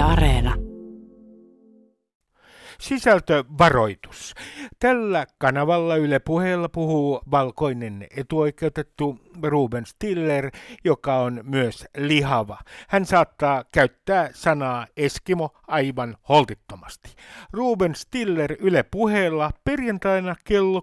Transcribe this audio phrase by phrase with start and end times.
[0.00, 0.54] Yle Areena.
[2.80, 4.34] Sisältövaroitus.
[4.78, 10.50] Tällä kanavalla Yle puheella puhuu valkoinen etuoikeutettu Ruben Stiller,
[10.84, 12.58] joka on myös lihava.
[12.88, 17.14] Hän saattaa käyttää sanaa Eskimo aivan holtittomasti.
[17.52, 20.82] Ruben Stiller Yle puheella perjantaina kello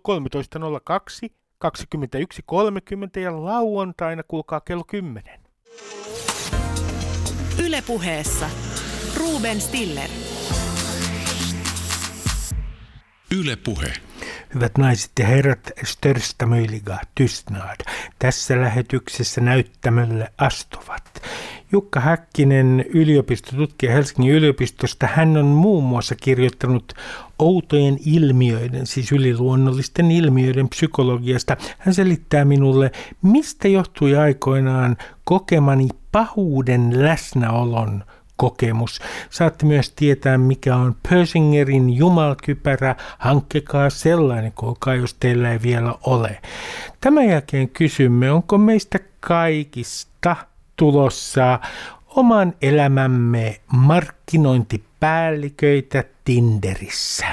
[1.23, 1.29] 13.02,
[1.65, 5.39] 21.30 ja lauantaina kuulkaa kello 10.
[7.63, 8.49] Yle puheessa
[9.17, 10.09] Ruben Stiller.
[13.31, 13.93] Yle Puhe.
[14.53, 17.75] Hyvät naiset ja herrat, största möjliga tystnad.
[18.19, 21.21] Tässä lähetyksessä näyttämölle astuvat.
[21.71, 26.93] Jukka Häkkinen, yliopistotutkija Helsingin yliopistosta, hän on muun muassa kirjoittanut
[27.39, 31.57] outojen ilmiöiden, siis yliluonnollisten ilmiöiden psykologiasta.
[31.77, 38.03] Hän selittää minulle, mistä johtui aikoinaan kokemani pahuuden läsnäolon
[38.37, 38.99] kokemus.
[39.29, 42.95] Saatte myös tietää, mikä on Persingerin jumalkypärä.
[43.17, 46.41] Hankkekaa sellainen, kuulkaa, jos teillä ei vielä ole.
[47.01, 50.35] Tämän jälkeen kysymme, onko meistä kaikista
[50.75, 51.59] tulossa
[52.07, 57.25] oman elämämme markkinointipäälliköitä Tinderissä.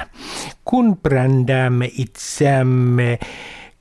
[0.65, 3.19] Kun brändäämme itseämme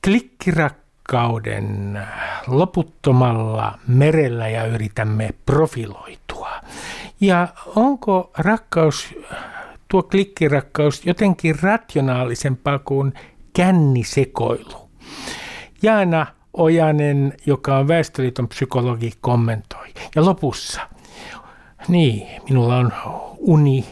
[0.04, 1.98] klikkirakkauden
[2.46, 6.50] loputtomalla merellä ja yritämme profiloitua.
[7.26, 9.14] Ja onko rakkaus,
[9.88, 13.14] tuo klikkirakkaus jotenkin rationaalisempaa kuin
[13.52, 14.90] kännisekoilu?
[15.82, 19.86] Jaana Ojanen, joka on Väestöliiton psykologi, kommentoi.
[20.14, 20.80] Ja lopussa,
[21.88, 22.92] niin, minulla on
[23.38, 23.84] uni,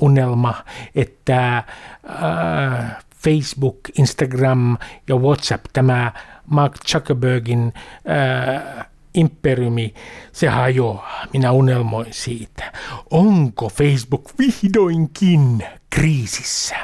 [0.00, 0.54] unelma,
[0.94, 4.78] että äh, Facebook, Instagram
[5.08, 6.12] ja WhatsApp, tämä
[6.46, 7.72] Mark Zuckerbergin
[8.10, 8.86] äh,
[9.18, 9.94] imperiumi,
[10.32, 11.26] se hajoaa.
[11.32, 12.72] Minä unelmoin siitä.
[13.10, 16.76] Onko Facebook vihdoinkin kriisissä?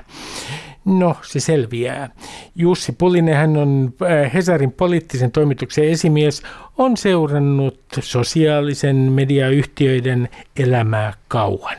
[0.84, 2.10] No, se selviää.
[2.54, 6.42] Jussi Pulinen, hän on äh, Hesarin poliittisen toimituksen esimies,
[6.78, 11.76] on seurannut sosiaalisen mediayhtiöiden elämää kauan.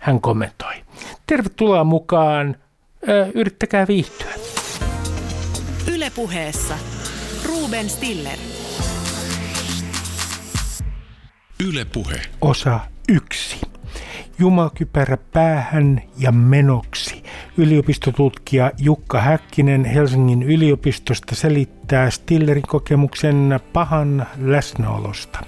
[0.00, 0.74] Hän kommentoi.
[1.26, 2.56] Tervetuloa mukaan.
[3.08, 4.32] Äh, yrittäkää viihtyä.
[5.94, 6.78] Ylepuheessa
[7.48, 8.38] Ruben Stiller.
[11.64, 12.20] Yle Puhe.
[12.40, 13.60] Osa yksi.
[14.38, 17.22] Jumakypärä päähän ja menoksi.
[17.56, 25.38] Yliopistotutkija Jukka Häkkinen Helsingin yliopistosta selittää Stillerin kokemuksen pahan läsnäolosta.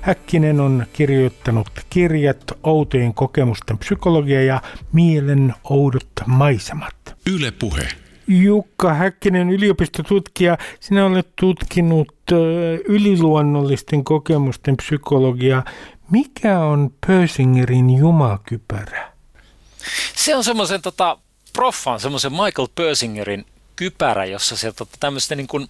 [0.00, 7.16] Häkkinen on kirjoittanut kirjat Outojen kokemusten psykologia ja Mielen oudot maisemat.
[7.30, 8.03] Yle Puhe.
[8.28, 12.14] Jukka Häkkinen, yliopistotutkija, sinä olet tutkinut
[12.84, 15.64] yliluonnollisten kokemusten psykologiaa.
[16.10, 19.12] Mikä on Persingerin jumakypärä?
[20.16, 21.18] Se on semmoisen tota,
[21.52, 23.46] proffan, semmoisen Michael Persingerin
[23.76, 25.68] kypärä, jossa se tota, tämmöisten niin kuin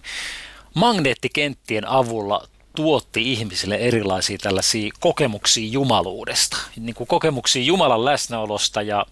[0.73, 9.05] magneettikenttien avulla tuotti ihmisille erilaisia tällaisia kokemuksia jumaluudesta, niin kuin kokemuksia Jumalan läsnäolosta ja,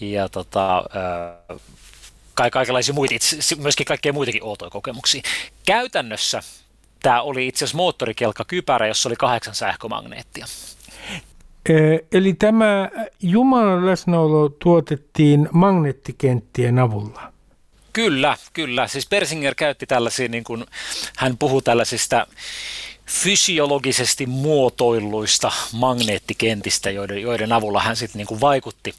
[0.00, 0.84] ja tota,
[2.34, 3.14] kaikenlaisia muita,
[3.58, 5.22] myöskin kaikkea muitakin outoja kokemuksia.
[5.66, 6.42] Käytännössä
[7.02, 10.46] tämä oli itse asiassa moottorikelkka kypärä, jossa oli kahdeksan sähkömagneettia.
[12.12, 12.90] Eli tämä
[13.20, 17.32] Jumalan läsnäolo tuotettiin magneettikenttien avulla?
[17.92, 18.86] Kyllä, kyllä.
[18.86, 20.64] Siis Persinger käytti tällaisia, niin kuin,
[21.16, 22.26] hän puhuu tällaisista
[23.12, 28.94] fysiologisesti muotoilluista magneettikentistä, joiden, joiden avulla hän sitten niin vaikutti,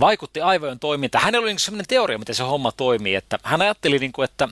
[0.00, 1.24] vaikutti aivojen toimintaan.
[1.24, 4.48] Hänellä oli niin sellainen teoria, miten se homma toimii, että hän ajatteli, niin kuin, että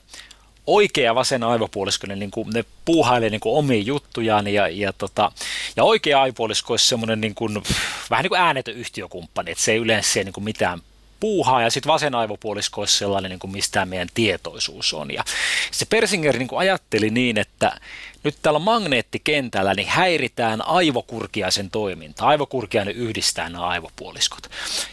[0.67, 5.33] oikea vasen aivopuolisko, ne, niin kuin, ne puuhailee niin kuin omia juttujaan ja, ja, tota,
[5.77, 7.63] ja oikea aivopuolisko olisi semmoinen niin kuin,
[8.11, 10.81] vähän niin kuin äänetön yhtiökumppani, että se ei yleensä niin kuin mitään
[11.25, 15.11] puuhaa ja sitten vasen aivopuolisko olisi sellainen, niin kuin mistä meidän tietoisuus on.
[15.11, 15.25] Ja
[15.71, 17.81] se Persinger niin kuin ajatteli niin, että
[18.25, 22.27] nyt täällä magneettikentällä niin häiritään aivokurkiaisen toiminta.
[22.27, 24.51] Aivokurkiainen yhdistää nämä aivopuoliskot.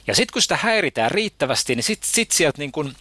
[0.07, 2.95] Ja sitten kun sitä häiritään riittävästi, niin sitten sit sieltä niin kuin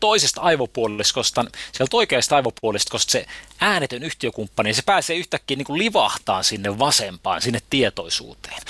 [0.00, 3.26] toisesta aivopuoliskosta, sieltä oikeasta aivopuoliskosta se
[3.60, 8.62] äänetön yhtiökumppani, se pääsee yhtäkkiä niin kuin livahtaan sinne vasempaan, sinne tietoisuuteen.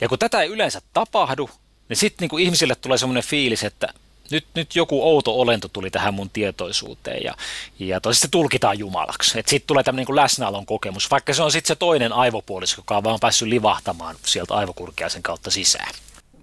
[0.00, 1.50] Ja kun tätä ei yleensä tapahdu,
[1.88, 3.88] niin sitten niin ihmisille tulee semmoinen fiilis, että
[4.30, 7.34] nyt, nyt joku outo olento tuli tähän mun tietoisuuteen ja,
[7.78, 9.30] ja se tulkitaan jumalaksi.
[9.30, 13.04] Sitten tulee tämmöinen niin läsnäolon kokemus, vaikka se on sitten se toinen aivopuolisko, joka on
[13.04, 15.94] vaan päässyt livahtamaan sieltä aivokurkiaisen kautta sisään.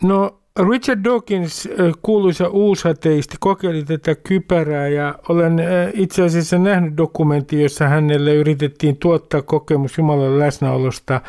[0.04, 0.40] No
[0.70, 1.70] Richard Dawkins,
[2.02, 5.60] kuuluisa uusateisti, kokeili tätä kypärää ja olen
[5.94, 11.22] itse asiassa nähnyt dokumentti, jossa hänelle yritettiin tuottaa kokemus Jumalan läsnäolosta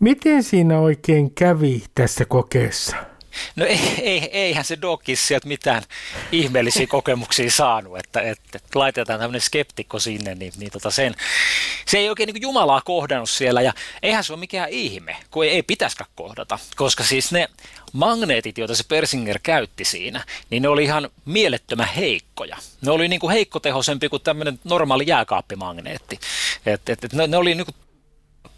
[0.00, 2.96] Miten siinä oikein kävi tässä kokeessa?
[3.56, 5.82] No ei, ei, eihän se Dokis sieltä mitään
[6.32, 11.14] ihmeellisiä kokemuksia saanut, että, että, laitetaan tämmöinen skeptikko sinne, niin, niin tota sen,
[11.86, 13.72] se ei oikein niin Jumalaa kohdannut siellä ja
[14.02, 17.48] eihän se ole mikään ihme, kun ei, ei pitäisikään kohdata, koska siis ne
[17.92, 22.56] magneetit, joita se Persinger käytti siinä, niin ne oli ihan mielettömän heikkoja.
[22.80, 26.20] Ne oli niin kuin heikkotehoisempi kuin tämmöinen normaali jääkaappimagneetti.
[26.66, 27.74] Et, et, et ne, ne oli niin kuin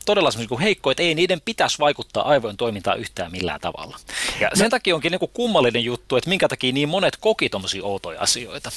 [0.04, 3.96] todella niin heikko, että ei niiden pitäisi vaikuttaa aivojen toimintaan yhtään millään tavalla.
[4.40, 4.70] Ja sen no.
[4.70, 8.70] takia onkin niin kuin kummallinen juttu, että minkä takia niin monet koki tuommoisia outoja asioita.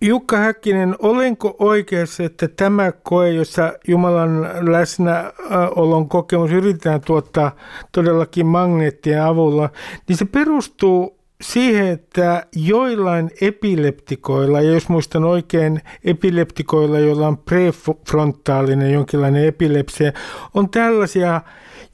[0.00, 7.56] Jukka Häkkinen, olenko oikeassa, että tämä koe, jossa Jumalan läsnäolon kokemus yritetään tuottaa
[7.92, 9.70] todellakin magneettien avulla,
[10.08, 18.92] niin se perustuu siihen, että joillain epileptikoilla, ja jos muistan oikein, epileptikoilla, joilla on prefrontaalinen
[18.92, 20.12] jonkinlainen epilepsia,
[20.54, 21.40] on tällaisia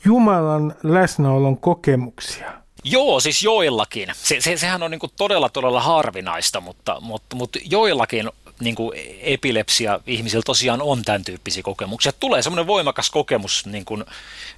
[0.05, 2.53] Jumalan läsnäolon kokemuksia.
[2.85, 4.09] Joo, siis joillakin.
[4.13, 8.31] Se, se, sehän on niin todella, todella harvinaista, mutta, mutta, mutta joillakin
[8.61, 12.13] niin kuin epilepsia ihmisillä tosiaan on tämän tyyppisiä kokemuksia.
[12.13, 14.05] Tulee semmoinen voimakas kokemus, niin kuin,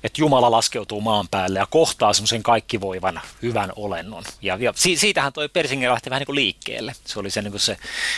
[0.04, 4.24] että Jumala laskeutuu maan päälle ja kohtaa semmoisen kaikkivoivan hyvän olennon.
[4.42, 6.92] Ja, ja siitähän toi Persinger lähti vähän niin kuin liikkeelle.
[7.04, 7.76] Se oli se, niin kuin se,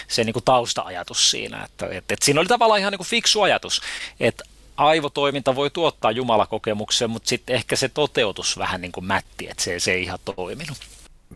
[0.09, 1.65] se niin kuin tausta-ajatus siinä.
[1.65, 3.81] Että, että, että siinä oli tavallaan ihan niin kuin fiksu ajatus,
[4.21, 4.45] että
[4.77, 9.81] aivotoiminta voi tuottaa jumalakokemuksen, mutta sitten ehkä se toteutus vähän niin kuin mätti, että se,
[9.81, 10.79] se ei ihan toiminut.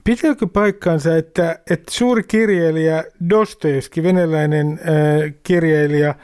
[0.05, 6.15] Pitääkö paikkaansa, että, että suuri kirjailija Dostoevski, venäläinen äh, kirjailija,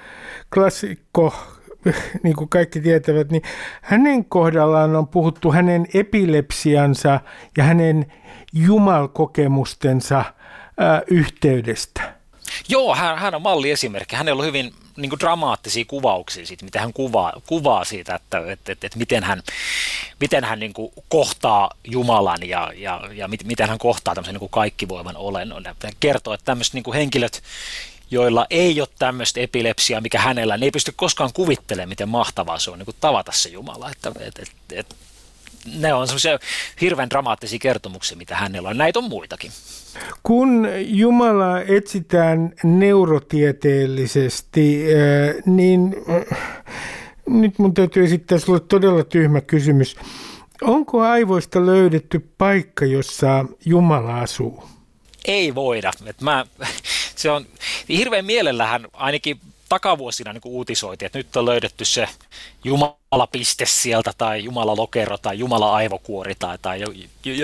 [0.54, 1.34] klassikko,
[2.22, 3.42] niin kuin kaikki tietävät, niin
[3.82, 7.20] hänen kohdallaan on puhuttu hänen epilepsiansa
[7.56, 8.06] ja hänen
[8.52, 12.21] jumalkokemustensa äh, yhteydestä.
[12.68, 14.16] Joo, hän, hän on malliesimerkki.
[14.16, 18.72] Hänellä on hyvin niin kuin dramaattisia kuvauksia siitä, mitä hän kuvaa, kuvaa siitä, että, että,
[18.72, 19.42] että, että miten hän,
[20.20, 24.50] miten hän niin kuin kohtaa Jumalan ja, ja, ja miten hän kohtaa tämmöisen niin kuin
[24.50, 25.64] kaikkivoiman olennon.
[25.64, 27.42] Hän kertoo, että tämmöiset niin kuin henkilöt,
[28.10, 32.70] joilla ei ole tämmöistä epilepsiaa, mikä hänellä, ne ei pysty koskaan kuvittelemaan, miten mahtavaa se
[32.70, 33.90] on niin kuin tavata se Jumala.
[33.90, 34.94] Että, että, että, että
[35.66, 36.38] ne on semmoisia
[36.80, 38.78] hirveän dramaattisia kertomuksia, mitä hänellä on.
[38.78, 39.50] Näitä on muitakin.
[40.22, 44.88] Kun Jumala etsitään neurotieteellisesti, äh,
[45.46, 46.24] niin äh,
[47.26, 49.96] nyt mun täytyy esittää sinulle todella tyhmä kysymys.
[50.62, 54.64] Onko aivoista löydetty paikka, jossa Jumala asuu?
[55.24, 55.90] Ei voida.
[56.06, 56.46] Et mä,
[57.16, 57.46] se on
[57.88, 59.40] hirveän mielellähän ainakin
[59.72, 62.08] takavuosina niin uutisoitiin, että nyt on löydetty se
[62.64, 66.80] Jumalapiste sieltä tai Jumalalokero tai Jumala-aivokuori tai, tai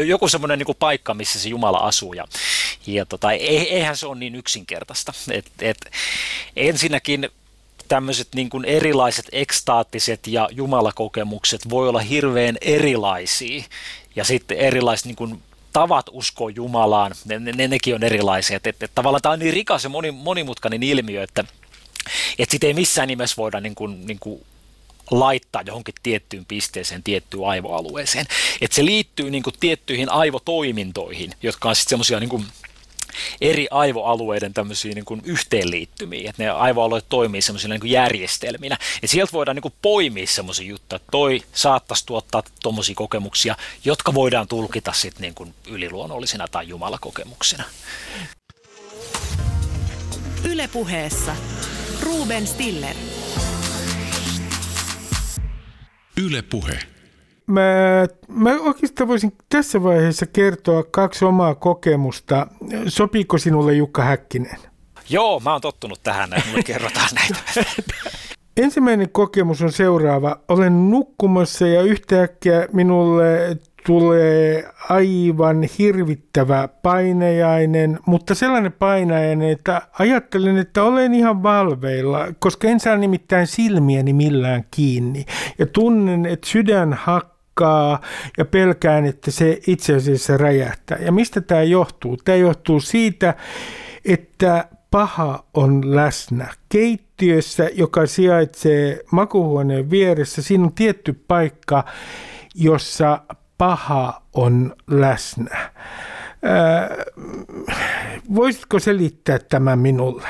[0.06, 2.12] joku semmoinen niin paikka, missä se Jumala asuu.
[2.12, 2.24] Ja,
[2.86, 5.12] ja tota, eihän se ole niin yksinkertaista.
[5.30, 5.78] Et, et,
[6.56, 7.28] ensinnäkin
[7.88, 13.64] tämmöiset niin kuin erilaiset ekstaattiset ja jumalakokemukset voi olla hirveän erilaisia.
[14.16, 15.42] Ja sitten erilaiset niin kuin
[15.72, 18.56] tavat uskoa Jumalaan, ne, ne, nekin on erilaisia.
[18.56, 21.44] Että et, et, tavallaan tämä on niin rikas ja moni, monimutkainen ilmiö, että
[22.38, 24.46] että sitä ei missään nimessä voida niin kuin, niin kuin
[25.10, 28.26] laittaa johonkin tiettyyn pisteeseen, tiettyyn aivoalueeseen.
[28.60, 32.46] Että se liittyy niin kuin tiettyihin aivotoimintoihin, jotka on sitten semmoisia niin
[33.40, 38.78] eri aivoalueiden tämmöisiä niin kuin yhteenliittymiä, että ne aivoalueet toimii semmoisina niin järjestelminä.
[39.02, 44.14] Ja sieltä voidaan niin kuin poimia semmoisia juttuja, että toi saattaisi tuottaa tuommoisia kokemuksia, jotka
[44.14, 47.64] voidaan tulkita sitten niin kuin yliluonnollisina tai jumalakokemuksina.
[50.44, 51.36] Ylepuheessa
[52.02, 52.96] Ruben Stiller.
[56.26, 56.78] Yle Puhe.
[57.46, 57.60] Mä,
[58.28, 62.46] mä oikeastaan voisin tässä vaiheessa kertoa kaksi omaa kokemusta.
[62.88, 64.56] Sopiiko sinulle Jukka Häkkinen?
[65.10, 67.64] Joo, mä oon tottunut tähän, että mulle kerrotaan näitä.
[68.56, 70.40] Ensimmäinen kokemus on seuraava.
[70.48, 80.82] Olen nukkumassa ja yhtäkkiä minulle tulee aivan hirvittävä painajainen, mutta sellainen painajainen, että ajattelen, että
[80.82, 85.24] olen ihan valveilla, koska en saa nimittäin silmiäni millään kiinni.
[85.58, 88.00] Ja tunnen, että sydän hakkaa
[88.38, 90.98] ja pelkään, että se itse asiassa räjähtää.
[90.98, 92.16] Ja mistä tämä johtuu?
[92.16, 93.34] Tämä johtuu siitä,
[94.04, 96.46] että paha on läsnä.
[96.68, 101.84] Keittiössä, joka sijaitsee makuhuoneen vieressä, siinä on tietty paikka,
[102.54, 103.20] jossa
[103.58, 105.72] paha on läsnä.
[106.44, 107.04] Öö,
[108.34, 110.28] voisitko selittää tämän minulle?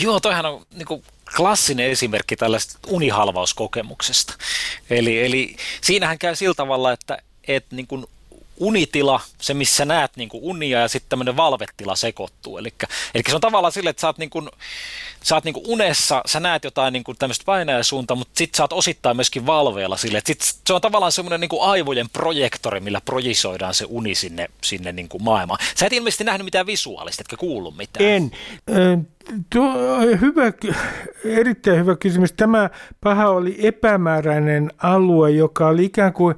[0.00, 1.02] Joo, toihan on niin kuin
[1.36, 4.34] klassinen esimerkki tällaista unihalvauskokemuksesta.
[4.90, 7.18] Eli, eli siinähän käy sillä tavalla, että,
[7.48, 8.06] että niin kuin
[8.56, 12.58] unitila, se missä näet niin kuin unia ja sitten tämmöinen valvetila sekoittuu.
[12.58, 12.74] Eli,
[13.14, 14.48] eli se on tavallaan sille, että sä oot, niin kuin,
[15.22, 18.62] sä oot niin kuin unessa, sä näet jotain niin kuin tämmöistä painajasuuntaa, mutta sitten sä
[18.62, 22.80] oot osittain myöskin valveella sille, että sit se on tavallaan semmoinen niin kuin aivojen projektori,
[22.80, 25.58] millä projisoidaan se uni sinne, sinne niin kuin maailmaan.
[25.74, 28.04] Sä et ilmeisesti nähnyt mitään visuaalista, etkä kuullut mitään.
[28.04, 28.30] En.
[29.50, 29.72] Tuo
[30.20, 30.52] hyvä,
[31.24, 32.32] erittäin hyvä kysymys.
[32.32, 32.70] Tämä
[33.00, 36.34] paha oli epämääräinen alue, joka oli ikään kuin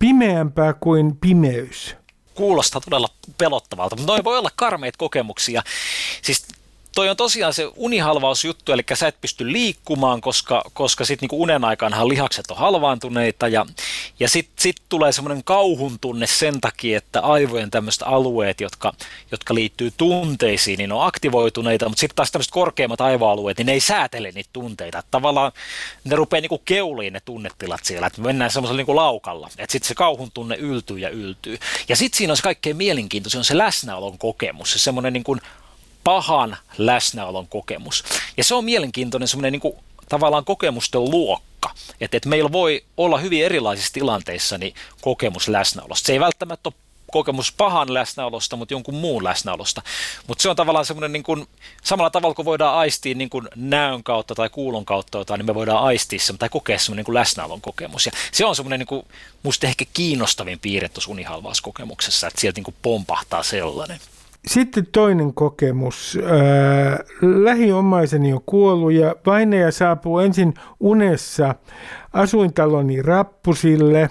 [0.00, 1.96] pimeämpää kuin pimeys.
[2.34, 5.62] Kuulostaa todella pelottavalta, mutta noin voi olla karmeita kokemuksia.
[6.22, 6.46] Siis
[6.94, 11.64] toi on tosiaan se unihalvausjuttu, eli sä et pysty liikkumaan, koska, koska sitten niinku unen
[11.64, 13.66] aikaanhan lihakset on halvaantuneita ja,
[14.20, 18.92] ja sitten sit tulee semmoinen kauhun tunne sen takia, että aivojen tämmöiset alueet, jotka,
[19.30, 23.80] jotka liittyy tunteisiin, niin on aktivoituneita, mutta sitten taas tämmöiset korkeimmat aivoalueet, niin ne ei
[23.80, 24.98] säätele niitä tunteita.
[24.98, 25.52] Että tavallaan
[26.04, 29.94] ne rupeaa niinku keuliin ne tunnetilat siellä, että mennään semmoisella niinku laukalla, että sitten se
[29.94, 31.58] kauhun tunne yltyy ja yltyy.
[31.88, 35.36] Ja sitten siinä on se kaikkein mielenkiintoisin, on se läsnäolon kokemus, se semmoinen niinku
[36.10, 38.04] pahan läsnäolon kokemus.
[38.36, 39.74] Ja se on mielenkiintoinen semmoinen niin
[40.08, 41.74] tavallaan kokemusten luokka.
[42.00, 46.06] Että et meillä voi olla hyvin erilaisissa tilanteissa niin kokemus läsnäolosta.
[46.06, 46.74] Se ei välttämättä ole
[47.12, 49.82] kokemus pahan läsnäolosta, mutta jonkun muun läsnäolosta.
[50.26, 51.46] Mutta se on tavallaan semmoinen niin kuin,
[51.82, 55.54] samalla tavalla kuin voidaan aistia niin kuin näön kautta tai kuulon kautta jotain, niin me
[55.54, 58.06] voidaan aistia se tai kokea semmoinen niin kuin läsnäolon kokemus.
[58.06, 59.06] Ja se on semmoinen niin kuin,
[59.42, 64.00] musta ehkä kiinnostavin piirre tuossa unihalvauskokemuksessa, että sieltä niin kuin pompahtaa sellainen.
[64.46, 66.18] Sitten toinen kokemus.
[67.22, 71.54] lähiomaiseni on kuollut ja vainaja saapuu ensin unessa
[72.12, 74.10] asuintaloni rappusille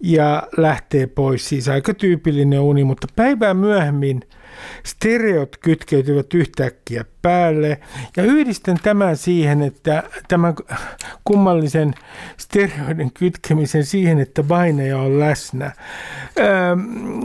[0.00, 1.48] ja lähtee pois.
[1.48, 4.20] Siis aika tyypillinen uni, mutta päivää myöhemmin–
[4.84, 7.80] stereot kytkeytyvät yhtäkkiä päälle.
[8.16, 10.54] Ja yhdistän tämän siihen, että tämän
[11.24, 11.94] kummallisen
[12.36, 15.72] stereoiden kytkemisen siihen, että Baineja on läsnä.
[16.38, 16.76] Öö,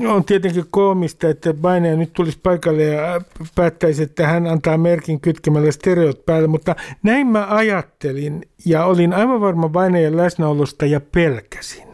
[0.07, 3.21] on tietenkin koomista, että Baineja nyt tulisi paikalle ja
[3.55, 9.41] päättäisi, että hän antaa merkin kytkemällä stereot päälle, mutta näin mä ajattelin ja olin aivan
[9.41, 11.92] varma Bainejan läsnäolosta ja pelkäsin.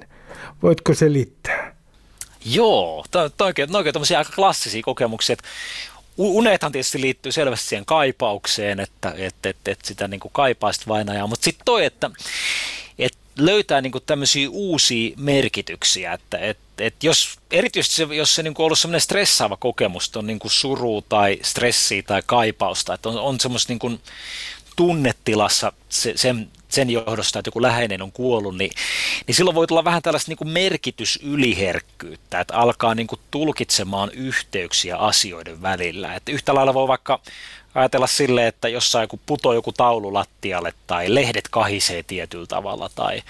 [0.64, 1.76] Voitko selittää?
[2.46, 5.36] Joo, to, to oikein, oikein aika klassisia kokemuksia,
[6.18, 10.86] unethan tietysti liittyy selvästi siihen kaipaukseen, että et, et, et sitä niin kuin kaipaa sitä
[10.88, 12.12] vainajaa, mutta sitten toi, että
[13.00, 18.44] et löytää niin kuin tämmöisiä uusia merkityksiä, että et, et jos, erityisesti se, jos se
[18.44, 23.10] niin on ollut semmoinen stressaava kokemus, on niin kuin suru tai stressi tai kaipausta, että
[23.10, 24.00] on, on semmoista niin kuin
[24.80, 28.72] tunnetilassa se, sen, sen johdosta, että joku läheinen on kuollut, niin,
[29.28, 34.98] niin silloin voi tulla vähän tällaista niin kuin merkitysyliherkkyyttä, että alkaa niin kuin tulkitsemaan yhteyksiä
[34.98, 36.16] asioiden välillä.
[36.16, 37.20] Että yhtä lailla voi vaikka
[37.76, 43.22] ajatella sille, että jossain joku putoo joku taulu lattialle tai lehdet kahisee tietyllä tavalla tai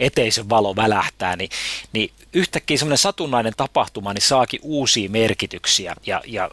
[0.00, 1.50] eteisen valo välähtää, niin,
[1.92, 6.50] niin yhtäkkiä semmoinen satunnainen tapahtuma niin saakin uusia merkityksiä ja, ja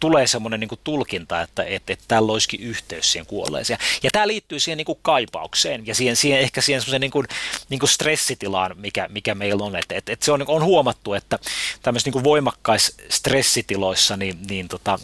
[0.00, 3.78] tulee semmoinen niin tulkinta, että, että, että tällä olisikin yhteys siihen kuolleeseen.
[4.02, 7.26] Ja tämä liittyy siihen niin kuin kaipaukseen ja siihen, siihen ehkä siihen semmoisen niin kuin,
[7.68, 9.76] niin kuin stressitilaan, mikä, mikä meillä on.
[9.76, 11.38] Että, että, että se on, on huomattu, että
[11.82, 14.98] tämmöisissä niin voimakkaissa stressitiloissa niin, niin tota,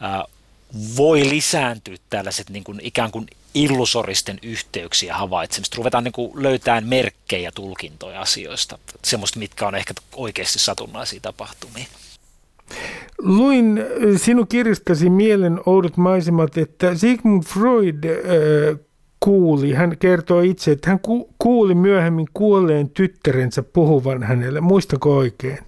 [0.00, 0.24] ää,
[0.96, 5.76] voi lisääntyä tällaiset niin kuin ikään kuin illusoristen yhteyksiä havaitsemista.
[5.76, 11.86] Ruvetaan niin kuin löytämään merkkejä, tulkintoja asioista, semmoista, mitkä on ehkä oikeasti satunnaisia tapahtumia.
[13.18, 18.78] Luin äh, sinun kirjastasi Mielen oudot maisemat, että Sigmund Freud äh,
[19.20, 24.60] kuuli, hän kertoi itse, että hän ku, kuuli myöhemmin kuolleen tyttärensä puhuvan hänelle.
[24.60, 25.58] Muistako oikein?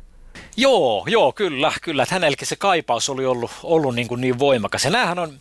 [0.57, 2.03] Joo, joo, kyllä, kyllä.
[2.03, 4.85] Että hänelläkin se kaipaus oli ollut, ollut niin, kuin niin voimakas.
[4.85, 5.33] Ja näähän on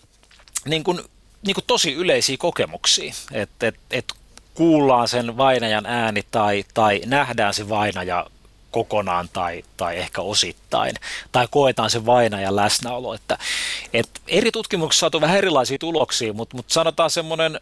[0.66, 1.00] niin kuin,
[1.46, 4.06] niin kuin tosi yleisiä kokemuksia, että et, et
[4.54, 8.26] kuullaan sen vainajan ääni tai, tai nähdään se vainaja
[8.78, 10.96] kokonaan tai, tai ehkä osittain,
[11.32, 13.14] tai koetaan se vainajan läsnäolo.
[13.14, 13.38] Että,
[13.94, 17.60] et eri tutkimuksissa saatu vähän erilaisia tuloksia, mutta, mutta sanotaan semmoinen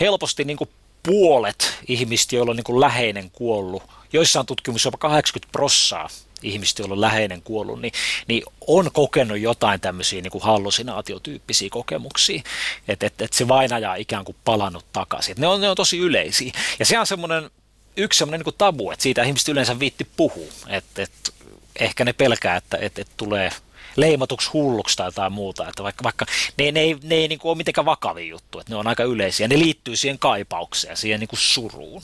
[0.00, 0.70] helposti niin kuin
[1.02, 6.08] puolet ihmistä, joilla on niin kuin läheinen kuollut, joissain tutkimuksissa jopa 80 prossaa
[6.42, 7.92] ihmistä, joilla on läheinen kuollut, niin,
[8.28, 12.42] niin on kokenut jotain tämmöisiä niin kuin hallusinaatiotyyppisiä kokemuksia,
[12.88, 15.34] että et, et se vainaja on ikään kuin palannut takaisin.
[15.38, 16.52] Ne, on, ne on tosi yleisiä.
[16.78, 17.50] Ja se on semmoinen
[17.98, 20.48] yksi semmoinen niin tabu, että siitä ihmiset yleensä viitti puhuu.
[20.68, 21.30] Että, että
[21.78, 23.50] ehkä ne pelkää, että, että, että tulee
[23.96, 25.68] leimatuksi hulluksi tai jotain muuta.
[25.68, 26.26] Että vaikka, vaikka
[26.58, 29.02] ne, ne ei, ne ei niin kuin ole mitenkään vakavia juttu, että ne on aika
[29.02, 29.48] yleisiä.
[29.48, 32.02] Ne liittyy siihen kaipaukseen, siihen niin kuin suruun.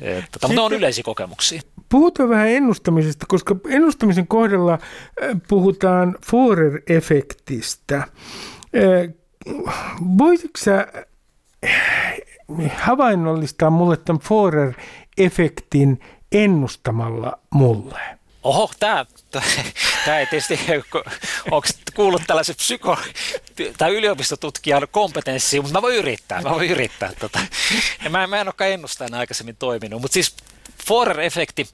[0.00, 1.60] Että, mutta ne on yleisiä kokemuksia.
[1.88, 4.80] Puhutaan vähän ennustamisesta, koska ennustamisen kohdalla äh,
[5.48, 7.96] puhutaan Forer-efektistä.
[7.96, 8.08] Äh,
[10.18, 10.86] voisitko sä
[12.76, 18.00] havainnollistaa mulle tämän Forer-efektin ennustamalla mulle.
[18.42, 19.06] Oho, tämä,
[20.04, 20.60] tämä ei tietysti,
[21.50, 22.98] onko kuullut tällaisen psyko-
[23.78, 27.12] tai yliopistotutkijan kompetenssiin, mutta mä voin yrittää, mä voin yrittää.
[27.18, 27.40] Tota.
[28.04, 30.36] Ja mä, mä en olekaan ennustajana aikaisemmin toiminut, mutta siis
[30.86, 31.68] Forer-efekti,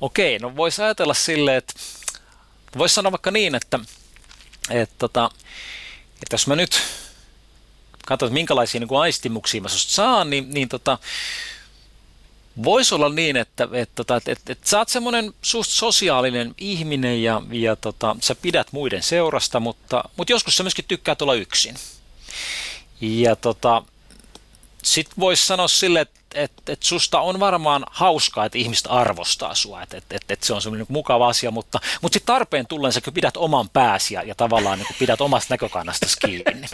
[0.00, 1.74] okei, no voisi ajatella silleen, että
[2.78, 3.78] voisi sanoa vaikka niin, että,
[4.70, 5.30] että, tota,
[6.22, 6.82] että jos mä nyt
[8.08, 10.98] katson, minkälaisia niin kuin aistimuksia mä saan, niin, niin tota,
[12.64, 17.42] voisi olla niin, että, että, tota, että, että, että sä oot semmoinen sosiaalinen ihminen ja,
[17.52, 21.74] ja tota, sä pidät muiden seurasta, mutta, mutta joskus sä myöskin tykkäät olla yksin.
[23.00, 23.82] Ja tota,
[24.88, 29.82] sitten voisi sanoa sille, että et, et susta on varmaan hauskaa, että ihmiset arvostaa sua,
[29.82, 32.92] että et, et, et se on semmoinen niin mukava asia, mutta, mutta sitten tarpeen tullen
[32.92, 36.44] sä pidät oman pääsi ja, ja tavallaan niin pidät omasta näkökannasta kiinni.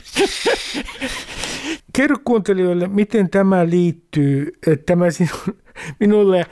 [1.96, 5.56] Kerro kuuntelijoille, miten tämä liittyy, tämä sinun,
[6.00, 6.46] minulle äh,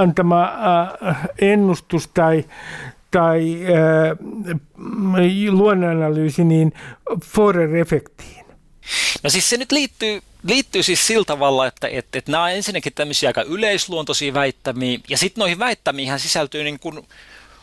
[0.00, 2.44] antama äh, ennustus tai,
[3.10, 4.18] tai äh,
[5.50, 6.72] luonnonanalyysi niin
[7.24, 8.44] Forer-efektiin?
[9.22, 12.92] No siis se nyt liittyy liittyy siis sillä tavalla, että, että, että nämä on ensinnäkin
[12.92, 17.08] tämmöisiä aika yleisluontoisia väittämiä, ja sitten noihin väittämiin sisältyy niin kuin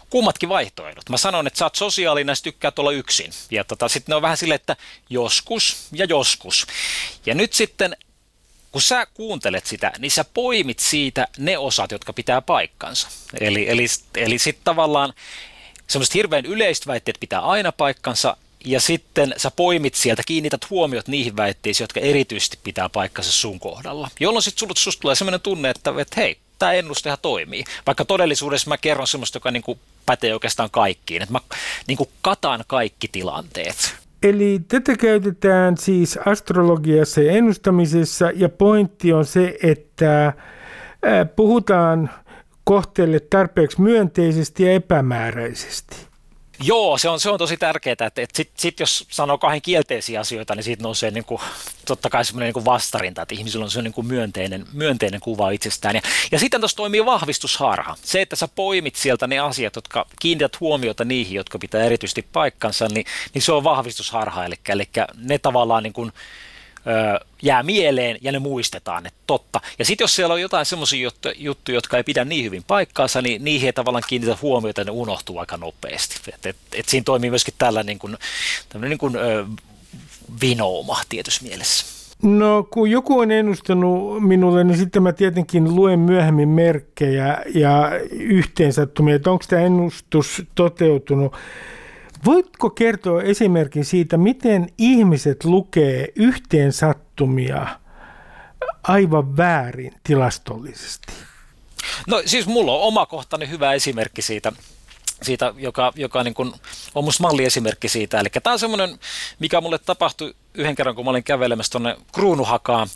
[0.09, 1.09] kummatkin vaihtoehdot.
[1.09, 3.31] Mä sanon, että sä oot sosiaalinen ja tykkäät olla yksin.
[3.51, 4.75] Ja tota, sitten ne on vähän silleen, että
[5.09, 6.67] joskus ja joskus.
[7.25, 7.98] Ja nyt sitten,
[8.71, 13.07] kun sä kuuntelet sitä, niin sä poimit siitä ne osat, jotka pitää paikkansa.
[13.39, 15.13] Eli, eli, eli sitten tavallaan
[15.88, 21.37] semmoiset hirveän yleiset väitteet pitää aina paikkansa, ja sitten sä poimit sieltä, kiinnität huomiot niihin
[21.37, 24.09] väitteisiin, jotka erityisesti pitää paikkansa sun kohdalla.
[24.19, 27.63] Jolloin sitten susta tulee sellainen tunne, että, että hei, tämä ennustehan toimii.
[27.87, 31.21] Vaikka todellisuudessa mä kerron semmoista, joka niin kuin pätee oikeastaan kaikkiin.
[31.21, 31.39] Että mä
[31.87, 33.95] niin kuin katan kaikki tilanteet.
[34.23, 40.33] Eli tätä käytetään siis astrologiassa ja ennustamisessa ja pointti on se, että
[41.35, 42.09] puhutaan
[42.63, 46.08] kohteelle tarpeeksi myönteisesti ja epämääräisesti.
[46.63, 50.19] Joo, se on, se on tosi tärkeää, että, että sitten sit jos sanoo kahden kielteisiä
[50.19, 51.41] asioita, niin siitä nousee niin kuin,
[51.85, 55.95] totta kai semmoinen niin vastarinta, että ihmisillä on se niin kuin myönteinen, myönteinen kuva itsestään.
[55.95, 56.01] Ja,
[56.31, 57.95] ja sitten tuossa toimii vahvistusharha.
[58.03, 62.88] Se, että sä poimit sieltä ne asiat, jotka kiinnität huomiota niihin, jotka pitää erityisesti paikkansa,
[62.88, 64.45] niin, niin se on vahvistusharha.
[64.45, 66.12] Eli, eli ne tavallaan niin kuin,
[67.41, 69.62] jää mieleen ja ne muistetaan, että totta.
[69.80, 73.43] Ja sitten jos siellä on jotain semmoisia juttuja, jotka ei pidä niin hyvin paikkaansa, niin
[73.43, 76.32] niihin ei tavallaan kiinnitä huomiota ja ne unohtuu aika nopeasti.
[76.34, 78.17] Et, et, et siinä toimii myöskin tällä niin kuin,
[78.82, 79.45] niin kuin, ö,
[80.41, 81.86] vinouma tietyssä mielessä.
[82.23, 89.15] No kun joku on ennustanut minulle, niin sitten mä tietenkin luen myöhemmin merkkejä ja yhteensattumia,
[89.15, 91.36] että onko tämä ennustus toteutunut.
[92.25, 97.67] Voitko kertoa esimerkin siitä, miten ihmiset lukee yhteen sattumia
[98.84, 101.13] aivan väärin tilastollisesti?
[102.08, 104.51] No siis mulla on omakohtainen hyvä esimerkki siitä
[105.21, 106.53] siitä, joka, joka niin kuin
[106.95, 108.19] on musta malliesimerkki siitä.
[108.19, 108.99] Eli tämä on semmoinen,
[109.39, 112.88] mikä mulle tapahtui yhden kerran, kun mä olin kävelemässä tuonne Kruunuhakaan,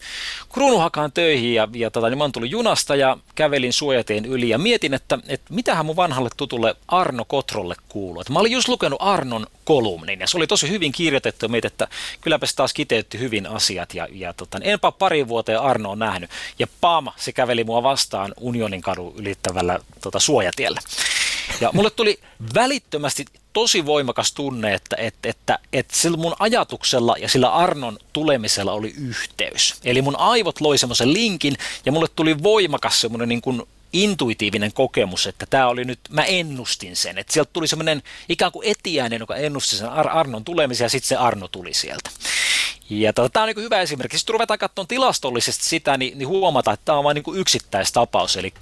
[0.53, 4.93] Kruunuhakaan töihin ja, ja tota, niin mä tullut junasta ja kävelin suojateen yli ja mietin,
[4.93, 8.21] että, että mitähän mun vanhalle tutulle Arno Kotrolle kuuluu.
[8.21, 11.71] Että mä olin just lukenut Arnon kolumnin ja se oli tosi hyvin kirjoitettu ja mietin,
[11.71, 11.87] että
[12.21, 15.99] kylläpä se taas kiteytti hyvin asiat ja, ja tota, niin enpä pari vuoteen Arno on
[15.99, 20.79] nähnyt ja pam, se käveli mua vastaan Unionin kadun ylittävällä tota, suojatiellä.
[21.61, 22.19] Ja mulle tuli
[22.53, 28.71] välittömästi tosi voimakas tunne, että, että, että, että sillä mun ajatuksella ja sillä Arnon tulemisella
[28.71, 29.75] oli yhteys.
[29.83, 35.27] Eli mun aivot loi semmoisen linkin ja mulle tuli voimakas semmoinen niin kuin intuitiivinen kokemus,
[35.27, 39.35] että tämä oli nyt, mä ennustin sen, että sieltä tuli semmoinen ikään kuin etiäinen, joka
[39.35, 42.09] ennusti sen Ar- Arnon tulemisen ja sitten se Arno tuli sieltä.
[42.89, 44.17] Ja tota, tämä on niin hyvä esimerkki.
[44.17, 48.37] Sitten ruvetaan katsomaan tilastollisesti sitä, niin, niin huomata, että tämä on vain niin yksittäistapaus.
[48.37, 48.53] Eli,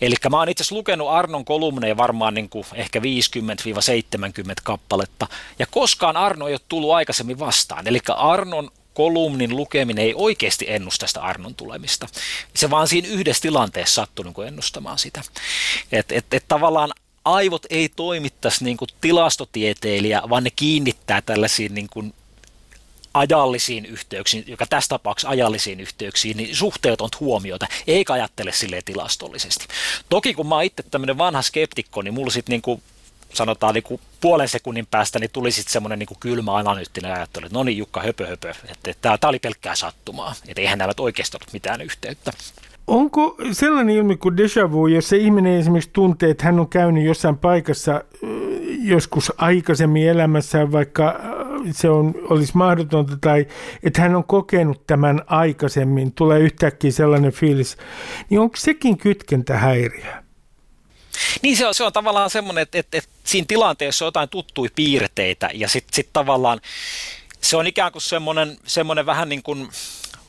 [0.00, 3.02] eli mä oon itse asiassa lukenut Arnon kolumneja varmaan niin kuin ehkä 50-70
[4.62, 5.26] kappaletta.
[5.58, 7.88] Ja koskaan Arno ei ole tullut aikaisemmin vastaan.
[7.88, 12.08] Eli Arnon kolumnin lukeminen ei oikeasti ennusta sitä Arnon tulemista.
[12.54, 15.22] Se vaan siinä yhdessä tilanteessa sattuu niin ennustamaan sitä.
[15.92, 16.90] Että et, et tavallaan
[17.24, 22.14] aivot ei toimittaisi niin kuin tilastotieteilijä, vaan ne kiinnittää tällaisiin niin kuin
[23.14, 29.66] ajallisiin yhteyksiin, joka tässä tapauksessa ajallisiin yhteyksiin, niin suhteeton huomiota, eikä ajattele sille tilastollisesti.
[30.08, 32.80] Toki kun mä oon itse tämmöinen vanha skeptikko, niin mulla sitten niinku
[33.36, 37.58] sanotaan niin kuin puolen sekunnin päästä, niin tuli sitten semmoinen niin kylmä analyyttinen ajattelu, että
[37.58, 41.52] no niin Jukka, höpö höpö, että, tämä oli pelkkää sattumaa, että eihän näillä oikeasti ollut
[41.52, 42.32] mitään yhteyttä.
[42.86, 47.04] Onko sellainen ilmi kuin déjà vu, jos se ihminen esimerkiksi tuntee, että hän on käynyt
[47.04, 48.04] jossain paikassa
[48.82, 51.20] joskus aikaisemmin elämässä, vaikka
[51.72, 53.46] se on, olisi mahdotonta tai
[53.82, 57.76] että hän on kokenut tämän aikaisemmin, tulee yhtäkkiä sellainen fiilis,
[58.30, 60.25] niin onko sekin kytkentähäiriö?
[61.42, 64.70] Niin se on, se on tavallaan semmoinen, että, että, että siinä tilanteessa on jotain tuttuja
[64.76, 66.60] piirteitä ja sitten sit tavallaan
[67.40, 69.68] se on ikään kuin semmoinen, semmoinen vähän niin kuin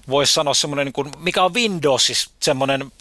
[0.09, 2.91] voisi sanoa semmoinen, niin kuin, mikä on Windowsissa semmoinen,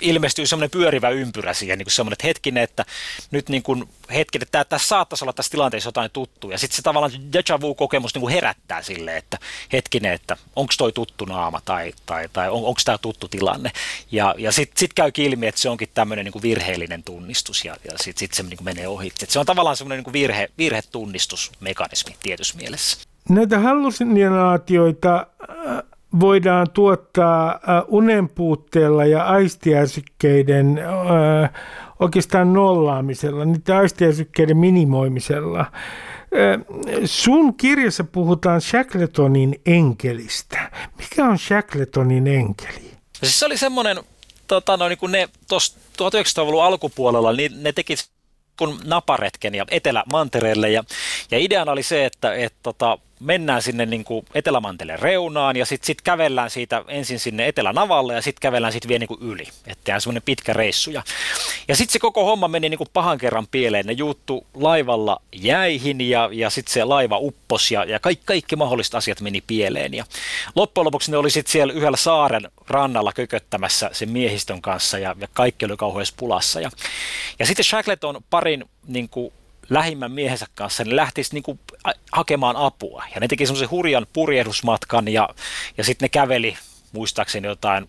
[0.00, 2.84] ilmestyy semmoinen pyörivä ympyrä siihen, niin kuin semmoinen, että hetkinen, että
[3.30, 6.52] nyt niin kuin, hetkinen, että tässä saattaisi olla tässä tilanteessa jotain tuttua.
[6.52, 9.38] Ja sitten se tavallaan deja vu-kokemus niin kuin herättää silleen, että
[9.72, 13.70] hetkinen, että onko toi tuttu naama tai, tai, tai on, onko tämä tuttu tilanne.
[14.12, 17.76] Ja, ja sitten sit käy ilmi, että se onkin tämmöinen niin kuin virheellinen tunnistus ja,
[17.84, 19.12] ja sitten sit se niin kuin menee ohi.
[19.22, 22.98] Et se on tavallaan semmoinen niin kuin virhe, virhetunnistusmekanismi tietyssä mielessä.
[23.28, 25.26] Näitä hallusinaatioita
[26.20, 31.50] voidaan tuottaa äh, unen puutteella ja aistiäsykkeiden äh,
[32.00, 35.60] oikeastaan nollaamisella, niiden aistiäsykkeiden minimoimisella.
[35.60, 35.68] Äh,
[37.04, 40.70] sun kirjassa puhutaan Shackletonin enkelistä.
[40.98, 42.90] Mikä on Shackletonin enkeli?
[43.20, 43.96] Siis se oli semmoinen,
[44.46, 47.94] tota, no, niin kuin ne tuossa 1900-luvun alkupuolella, niin ne teki
[48.58, 50.84] kun naparetken ja Etelä-Mantereelle ja,
[51.30, 55.86] ja ideana oli se, että et, tota, mennään sinne niin kuin Etelämanteleen reunaan ja sitten
[55.86, 59.48] sit kävellään siitä ensin sinne Etelänavalle ja sitten kävellään sitten vielä niin kuin yli.
[59.66, 60.90] Että semmoinen pitkä reissu.
[60.90, 61.02] Ja,
[61.68, 63.86] ja sitten se koko homma meni niin kuin pahan kerran pieleen.
[63.86, 68.94] Ne juuttu laivalla jäihin ja, ja sitten se laiva upposi ja, ja kaikki, kaikki mahdolliset
[68.94, 69.94] asiat meni pieleen.
[69.94, 70.04] Ja
[70.54, 75.28] loppujen lopuksi ne oli sitten siellä yhdellä saaren rannalla kököttämässä sen miehistön kanssa ja, ja
[75.32, 76.60] kaikki oli kauheassa pulassa.
[76.60, 76.70] Ja,
[77.38, 79.32] ja sitten Shackleton parin niin kuin
[79.70, 81.60] lähimmän miehensä kanssa, niin lähtisi niin kuin
[82.12, 83.04] hakemaan apua.
[83.14, 85.28] Ja ne teki semmoisen hurjan purjehdusmatkan ja,
[85.78, 86.56] ja sitten ne käveli
[86.92, 87.88] muistaakseni jotain 3-40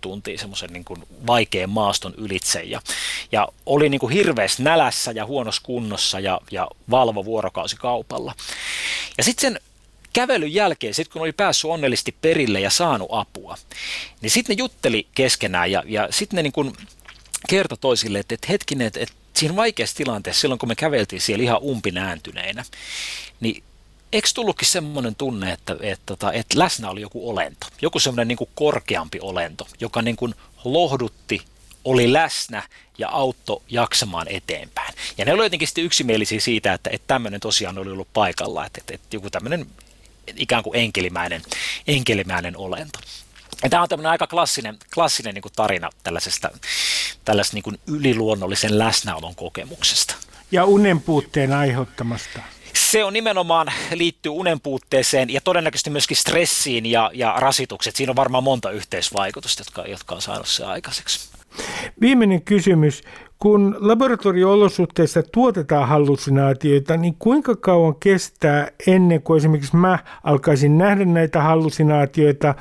[0.00, 2.80] tuntia semmoisen niin kuin vaikean maaston ylitse ja,
[3.32, 8.34] ja oli niin kuin hirveässä nälässä ja huonossa kunnossa ja, ja valvo vuorokausikaupalla.
[9.18, 9.60] Ja sitten sen
[10.12, 13.56] kävelyn jälkeen, sit kun oli päässyt onnellisesti perille ja saanut apua,
[14.20, 16.72] niin sitten ne jutteli keskenään ja, ja sitten ne niin kuin
[17.48, 21.44] kertoi toisille, että, että hetkinen, että, että siinä vaikeassa tilanteessa, silloin kun me käveltiin siellä
[21.44, 22.64] ihan umpinääntyneinä,
[23.40, 23.62] niin
[24.12, 28.28] eikö tullutkin semmoinen tunne, että, että, että, että että läsnä oli joku olento, joku semmoinen
[28.28, 31.42] niin kuin korkeampi olento, joka niin kuin lohdutti,
[31.84, 32.62] oli läsnä
[32.98, 34.94] ja auttoi jaksamaan eteenpäin.
[35.18, 38.78] Ja ne oli jotenkin sitten yksimielisiä siitä, että, että tämmöinen tosiaan oli ollut paikalla, että,
[38.80, 39.66] että, että joku tämmöinen
[40.36, 41.42] ikään kuin enkelimäinen,
[41.86, 42.98] enkelimäinen olento.
[43.62, 46.50] Ja tämä on tämmöinen aika klassinen, klassinen niin kuin tarina tällaisesta,
[47.28, 50.14] tällaisesta niin kuin yliluonnollisen läsnäolon kokemuksesta.
[50.52, 52.40] Ja unen puutteen aiheuttamasta.
[52.74, 57.96] Se on nimenomaan liittyy unen puutteeseen ja todennäköisesti myöskin stressiin ja, ja rasitukset.
[57.96, 61.30] Siinä on varmaan monta yhteisvaikutusta, jotka, jotka on saanut se aikaiseksi.
[62.00, 63.02] Viimeinen kysymys.
[63.38, 71.42] Kun laboratorio-olosuhteissa tuotetaan hallusinaatioita, niin kuinka kauan kestää ennen kuin esimerkiksi mä alkaisin nähdä näitä
[71.42, 72.54] hallusinaatioita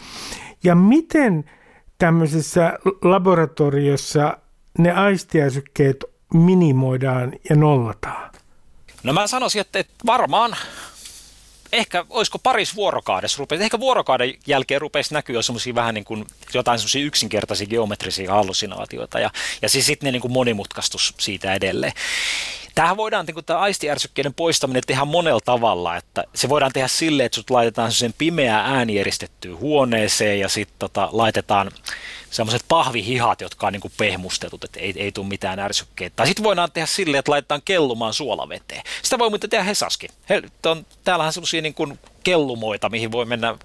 [0.63, 1.45] ja miten
[1.97, 4.37] tämmöisessä laboratoriossa
[4.77, 8.31] ne aistiäsykkeet minimoidaan ja nollataan?
[9.03, 10.55] No mä sanoisin, että varmaan
[11.71, 16.79] ehkä olisiko paris vuorokaudessa rupesi, ehkä vuorokauden jälkeen rupesi näkyä semmoisia vähän niin kuin jotain
[16.79, 19.29] semmoisia yksinkertaisia geometrisia hallusinaatioita ja,
[19.61, 21.93] ja siis sitten ne niin kuin monimutkaistus siitä edelleen.
[22.77, 27.35] Tähän voidaan niin tämä aistiärsykkeiden poistaminen tehdä monella tavalla, että se voidaan tehdä silleen, että
[27.35, 31.71] sut laitetaan sen pimeää äänieristettyyn huoneeseen ja sitten tota, laitetaan
[32.29, 36.15] semmoiset pahvihihat, jotka on niin pehmustetut, että ei, ei tule mitään ärsykkeitä.
[36.15, 38.81] Tai sitten voidaan tehdä silleen, että laitetaan kellumaan suolaveteen.
[39.01, 40.09] Sitä voi muuten tehdä Hesaskin.
[40.29, 41.75] He, on, täällähän semmoisia niin
[42.27, 43.55] kellumoita, mihin voi mennä,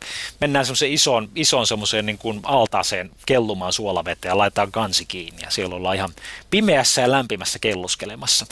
[0.41, 5.43] mennään semmoiseen isoon, isoon semmoiseen niin kuin altaaseen kellumaan suolaveteen ja laitetaan kansi kiinni.
[5.43, 6.11] Ja siellä ollaan ihan
[6.51, 8.47] pimeässä ja lämpimässä kelluskelemassa.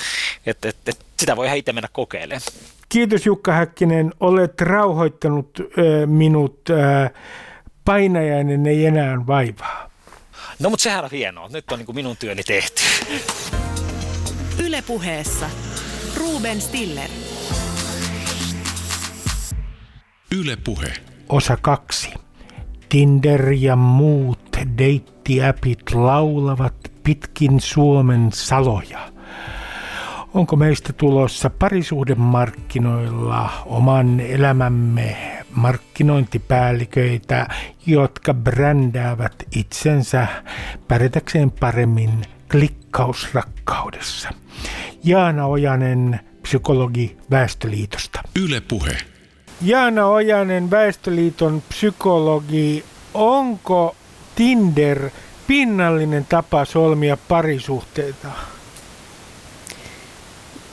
[0.46, 2.42] Et, et, et, sitä voi ihan itse mennä kokeilemaan.
[2.88, 6.60] Kiitos Jukka Häkkinen, olet rauhoittanut äh, minut.
[6.70, 7.10] Äh,
[7.84, 9.90] painajainen ei enää vaivaa.
[10.58, 11.48] No mutta sehän on hienoa.
[11.48, 12.82] Nyt on niin kuin minun työni tehty.
[14.58, 15.50] Ylepuheessa
[16.16, 17.10] Ruben Stiller.
[20.34, 20.92] Ylepuhe.
[21.28, 22.14] Osa kaksi.
[22.88, 29.12] Tinder ja muut deittiäpit laulavat pitkin Suomen saloja.
[30.34, 35.16] Onko meistä tulossa parisuhdemarkkinoilla oman elämämme
[35.54, 37.48] markkinointipäälliköitä,
[37.86, 40.26] jotka brändäävät itsensä
[40.88, 42.10] pärjätäkseen paremmin
[42.50, 44.28] klikkausrakkaudessa.
[45.04, 48.20] Jaana Ojanen, psykologi Väestöliitosta.
[48.42, 48.96] Yle Puhe.
[49.62, 52.84] Jaana Ojanen, Väestöliiton psykologi.
[53.14, 53.96] Onko
[54.36, 55.10] Tinder
[55.46, 58.28] pinnallinen tapa solmia parisuhteita?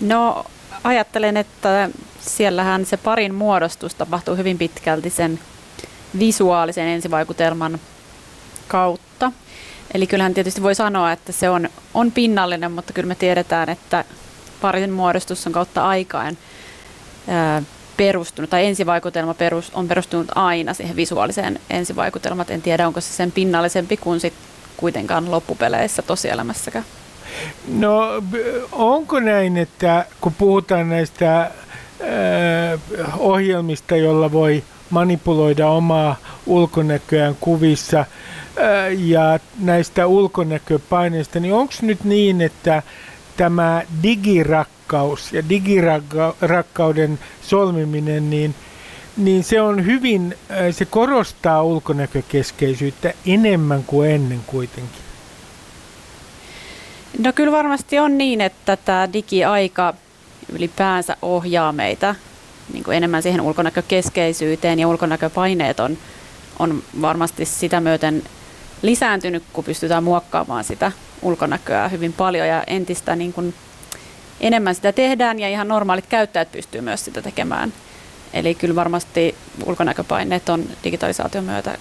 [0.02, 0.46] No
[0.84, 5.40] ajattelen, että siellähän se parin muodostus tapahtuu hyvin pitkälti sen
[6.20, 7.80] visuaalisen ensivaikutelman
[8.68, 9.32] kautta.
[9.94, 14.06] Eli kyllähän tietysti voi sanoa, että se on, on pinnallinen, mutta kyllä me tiedetään, että
[14.62, 16.38] parin muodostus on kautta aikaan
[17.98, 22.48] perustunut, tai ensivaikutelma perus, on perustunut aina siihen visuaaliseen ensivaikutelmaan.
[22.50, 24.34] En tiedä, onko se sen pinnallisempi kuin sit
[24.78, 26.86] kuitenkaan loppupeleissä tosielämässäkään.
[27.68, 28.24] No
[28.72, 31.50] onko näin, että kun puhutaan näistä äh,
[33.18, 38.06] ohjelmista, jolla voi manipuloida omaa ulkonäköään kuvissa äh,
[39.00, 42.84] ja näistä ulkonäköpaineista, niin onko nyt niin, että
[43.38, 43.82] tämä
[44.88, 48.56] digirakkaus ja digirakkauden solmiminen, niin,
[49.18, 55.02] niin se on hyvin, äh, se korostaa ulkonäkökeskeisyyttä enemmän kuin ennen kuitenkin.
[57.20, 59.94] No kyllä varmasti on niin, että tämä digiaika
[60.50, 62.16] ylipäänsä ohjaa meitä
[62.74, 65.98] niin kuin enemmän siihen ulkonäkökeskeisyyteen ja ulkonäköpaineet on,
[66.60, 68.24] on varmasti sitä myöten
[68.82, 73.54] lisääntynyt, kun pystytään muokkaamaan sitä ulkonäköä hyvin paljon ja entistä niin kuin
[74.42, 77.74] enemmän sitä tehdään ja ihan normaalit käyttäjät pystyy myös sitä tekemään.
[78.34, 81.78] Eli kyllä varmasti ulkonäköpaineet on digitalisaation myötä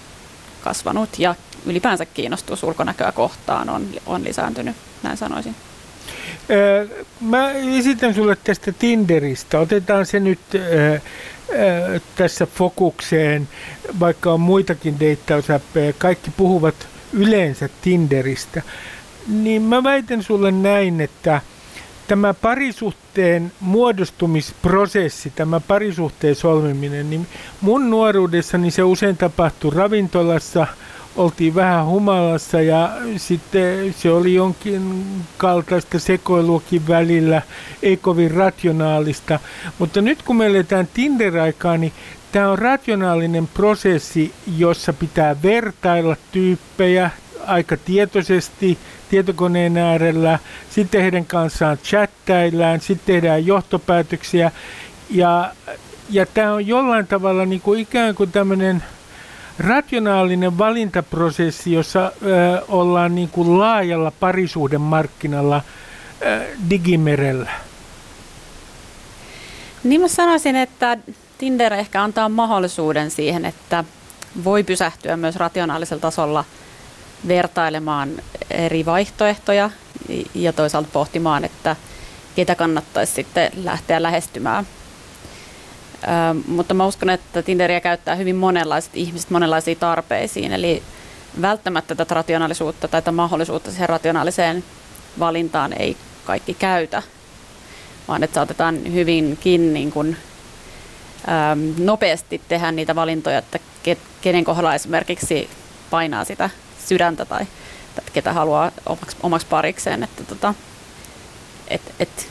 [0.61, 5.55] kasvanut ja ylipäänsä kiinnostus ulkonäköä kohtaan on, on lisääntynyt, näin sanoisin.
[7.21, 9.59] Mä esitän sulle tästä Tinderistä.
[9.59, 10.39] Otetaan se nyt
[12.15, 13.49] tässä fokukseen,
[13.99, 15.93] vaikka on muitakin deittausäppejä.
[15.93, 18.61] Kaikki puhuvat yleensä Tinderistä.
[19.27, 21.41] Niin mä väitän sulle näin, että
[22.07, 27.27] tämä parisuhteen muodostumisprosessi, tämä parisuhteen solmiminen, niin
[27.61, 30.67] mun nuoruudessani se usein tapahtui ravintolassa–
[31.17, 35.05] oltiin vähän humalassa ja sitten se oli jonkin
[35.37, 37.41] kaltaista sekoiluakin välillä,
[37.83, 39.39] ei kovin rationaalista.
[39.79, 41.93] Mutta nyt kun me eletään Tinder-aikaa, niin
[42.31, 47.09] tämä on rationaalinen prosessi, jossa pitää vertailla tyyppejä
[47.47, 48.77] aika tietoisesti
[49.09, 50.39] tietokoneen äärellä,
[50.69, 54.51] sitten heidän kanssaan chattaillaan, sitten tehdään johtopäätöksiä
[55.09, 55.51] ja,
[56.09, 58.83] ja tämä on jollain tavalla niin kuin ikään kuin tämmöinen–
[59.59, 65.61] rationaalinen valintaprosessi, jossa ö, ollaan niin kuin laajalla parisuhdemarkkinalla
[66.21, 67.51] ö, digimerellä?
[69.83, 70.97] Niin mä sanoisin, että
[71.37, 73.83] Tinder ehkä antaa mahdollisuuden siihen, että
[74.43, 76.45] voi pysähtyä myös rationaalisella tasolla
[77.27, 78.09] vertailemaan
[78.51, 79.69] eri vaihtoehtoja
[80.35, 81.75] ja toisaalta pohtimaan, että
[82.35, 84.67] ketä kannattaisi sitten lähteä lähestymään.
[86.47, 90.83] Mutta mä uskon, että Tinderiä käyttää hyvin monenlaiset ihmiset monenlaisiin tarpeisiin, eli
[91.41, 94.63] välttämättä tätä rationaalisuutta tai tätä mahdollisuutta siihen rationaaliseen
[95.19, 97.03] valintaan ei kaikki käytä,
[98.07, 100.17] vaan että saatetaan hyvinkin niin kuin,
[101.77, 105.49] nopeasti tehdä niitä valintoja, että ke, kenen kohdalla esimerkiksi
[105.89, 106.49] painaa sitä
[106.87, 107.47] sydäntä tai,
[107.95, 110.03] tai ketä haluaa omaksi, omaksi parikseen.
[110.03, 110.53] Että, tota,
[111.67, 112.27] et, et,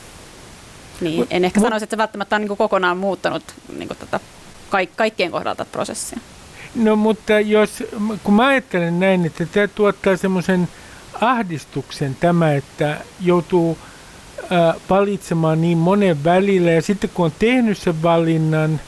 [1.00, 3.42] niin, mut, en ehkä mut, sanoisi, että se välttämättä on niin kuin kokonaan muuttanut
[3.78, 4.20] niin kuin tätä
[4.70, 6.18] kaik- kaikkien kohdalta prosessia.
[6.74, 7.82] No mutta jos,
[8.24, 10.68] kun mä ajattelen näin, että tämä tuottaa semmoisen
[11.20, 13.78] ahdistuksen tämä, että joutuu
[14.52, 18.80] äh, valitsemaan niin monen välillä ja sitten kun on tehnyt sen valinnan,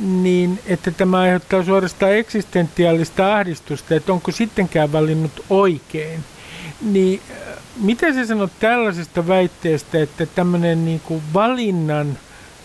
[0.00, 6.24] niin että tämä aiheuttaa suorastaan eksistentiaalista ahdistusta, että onko sittenkään valinnut oikein.
[6.82, 7.22] Niin
[7.76, 12.18] mitä sä sanot tällaisesta väitteestä, että tämmöinen niin kuin valinnan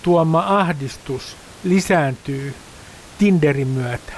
[0.03, 2.53] tuoma ahdistus lisääntyy
[3.19, 4.13] Tinderin myötä?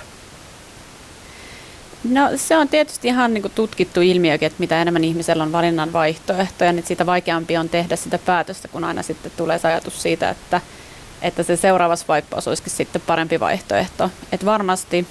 [2.04, 5.94] No se on tietysti ihan niin kuin tutkittu ilmiö, että mitä enemmän ihmisellä on valinnan
[5.94, 10.30] vaihtoehtoja, niin sitä vaikeampi on tehdä sitä päätöstä, kun aina sitten tulee se ajatus siitä,
[10.30, 10.62] että,
[11.22, 14.12] että se seuraava swipe olisikin sitten parempi vaihtoehto.
[14.32, 15.08] Että varmasti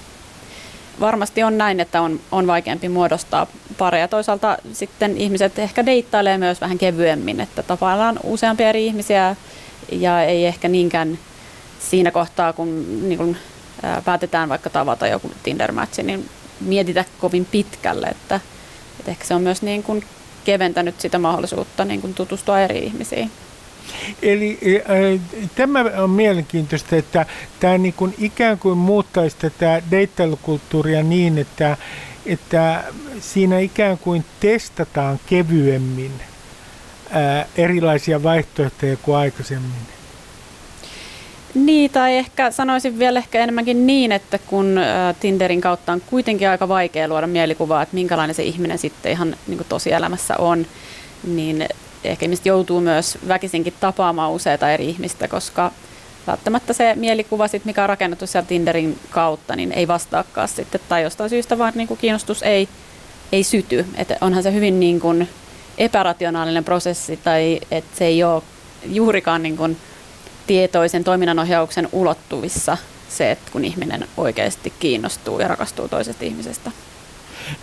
[1.01, 3.47] varmasti on näin, että on, on vaikeampi muodostaa
[3.79, 4.09] pareja.
[4.09, 9.37] Toisaalta sitten ihmiset ehkä deittailee myös vähän kevyemmin, että tapaillaan useampia eri ihmisiä
[9.93, 11.19] ja ei ehkä niinkään
[11.79, 13.37] siinä kohtaa, kun niin kun,
[13.83, 16.29] ää, päätetään vaikka tavata joku Tinder-matchi, niin
[16.61, 18.41] mietitä kovin pitkälle, että,
[18.99, 20.03] että ehkä se on myös niin kun
[20.45, 23.31] keventänyt sitä mahdollisuutta niin kun tutustua eri ihmisiin.
[24.23, 25.21] Eli äh,
[25.55, 27.27] tämä on mielenkiintoista, että
[27.61, 31.77] tämä niin kuin ikään kuin muuttaisi tätä deittailukulttuuria niin, että,
[32.27, 32.85] että
[33.21, 36.13] siinä ikään kuin testataan kevyemmin
[37.57, 39.71] erilaisia vaihtoehtoja kuin aikaisemmin.
[41.55, 44.81] Niin, tai ehkä sanoisin vielä ehkä enemmänkin niin, että kun
[45.21, 49.67] Tinderin kautta on kuitenkin aika vaikea luoda mielikuvaa, että minkälainen se ihminen sitten ihan niin
[49.69, 50.67] tosielämässä on,
[51.25, 51.69] niin
[52.05, 55.73] ehkä ihmiset joutuu myös väkisinkin tapaamaan useita eri ihmistä, koska
[56.27, 61.03] välttämättä se mielikuva, sit, mikä on rakennettu siellä Tinderin kautta, niin ei vastaakaan sitten, tai
[61.03, 62.69] jostain syystä vaan niin kuin kiinnostus ei,
[63.33, 63.87] ei syty.
[63.95, 65.29] Et onhan se hyvin niin kuin
[65.79, 68.43] epärationaalinen prosessi, tai että se ei ole
[68.87, 69.77] juurikaan niin kuin
[70.47, 72.77] tietoisen toiminnanohjauksen ulottuvissa
[73.09, 76.71] se, että kun ihminen oikeasti kiinnostuu ja rakastuu toisesta ihmisestä.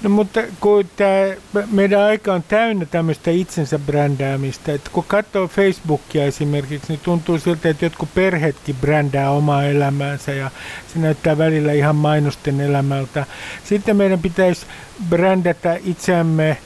[0.01, 6.25] No mutta kun tämä, meidän aika on täynnä tämmöistä itsensä brändäämistä, että kun katsoo Facebookia
[6.25, 10.51] esimerkiksi, niin tuntuu siltä, että jotkut perheetkin brändää omaa elämäänsä ja
[10.93, 13.25] se näyttää välillä ihan mainosten elämältä.
[13.63, 14.65] Sitten meidän pitäisi
[15.09, 16.57] brändätä itseämme,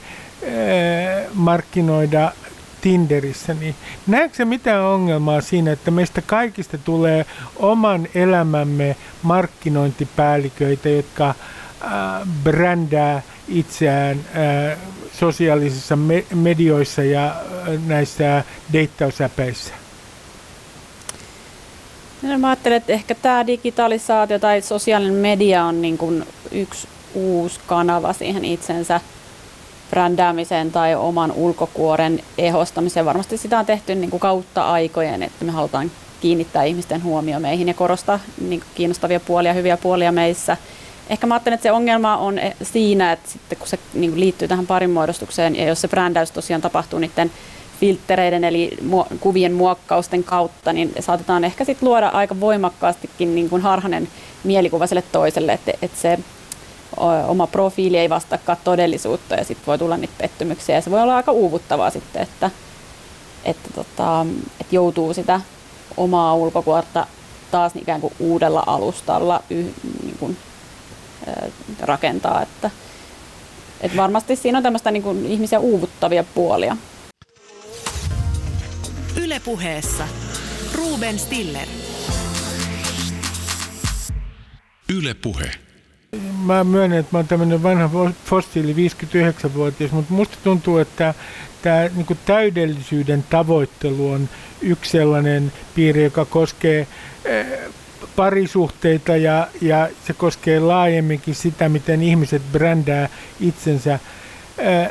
[1.34, 2.32] markkinoida
[2.80, 3.74] Tinderissä, niin
[4.06, 11.34] näetkö se mitään ongelmaa siinä, että meistä kaikista tulee oman elämämme markkinointipäälliköitä, jotka
[12.44, 14.78] brändää itseään äh,
[15.12, 15.98] sosiaalisissa
[16.34, 19.74] medioissa ja äh, näissä deittausäpeissä?
[22.22, 27.60] No, mä ajattelen, että ehkä tämä digitalisaatio tai sosiaalinen media on niin kuin yksi uusi
[27.66, 29.00] kanava siihen itsensä
[29.90, 33.06] brändäämiseen tai oman ulkokuoren ehostamiseen.
[33.06, 35.90] Varmasti sitä on tehty niin kuin kautta aikojen, että me halutaan
[36.20, 40.56] kiinnittää ihmisten huomio meihin ja korostaa niin kiinnostavia puolia, hyviä puolia meissä–
[41.10, 44.48] Ehkä mä ajattelen, että se ongelma on eh, siinä, että sitten kun se niin liittyy
[44.48, 47.30] tähän parin muodostukseen ja jos se brändäys tosiaan tapahtuu niiden
[47.80, 48.78] filttereiden eli
[49.20, 54.08] kuvien muokkausten kautta, niin saatetaan ehkä sitten luoda aika voimakkaastikin niin kuin harhainen
[54.44, 56.18] mielikuva sille toiselle, että, että se
[57.28, 60.74] oma profiili ei vastaakaan todellisuutta ja sitten voi tulla niitä pettymyksiä.
[60.74, 62.50] Ja se voi olla aika uuvuttavaa sitten, että,
[63.44, 64.26] että, tota,
[64.60, 65.40] että joutuu sitä
[65.96, 67.06] omaa ulkokuorta
[67.50, 69.66] taas ikään kuin uudella alustalla yh,
[70.02, 70.36] niin kuin
[71.80, 72.42] rakentaa.
[72.42, 72.70] Että,
[73.80, 76.76] että varmasti siinä on tämmöistä niin kuin ihmisiä uuvuttavia puolia.
[79.16, 80.08] Ylepuheessa
[80.74, 81.68] Ruben Stiller.
[84.88, 85.50] Yle Puhe.
[86.44, 91.14] Mä myönnän, että mä oon tämmöinen vanha fossiili 59-vuotias, mutta musta tuntuu, että
[91.62, 94.28] tämä niin täydellisyyden tavoittelu on
[94.60, 96.86] yksi sellainen piiri, joka koskee
[98.16, 103.08] parisuhteita ja, ja se koskee laajemminkin sitä, miten ihmiset brändää
[103.40, 103.98] itsensä.
[104.62, 104.90] Ää,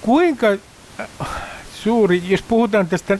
[0.00, 0.46] kuinka
[1.74, 3.18] suuri, jos puhutaan tästä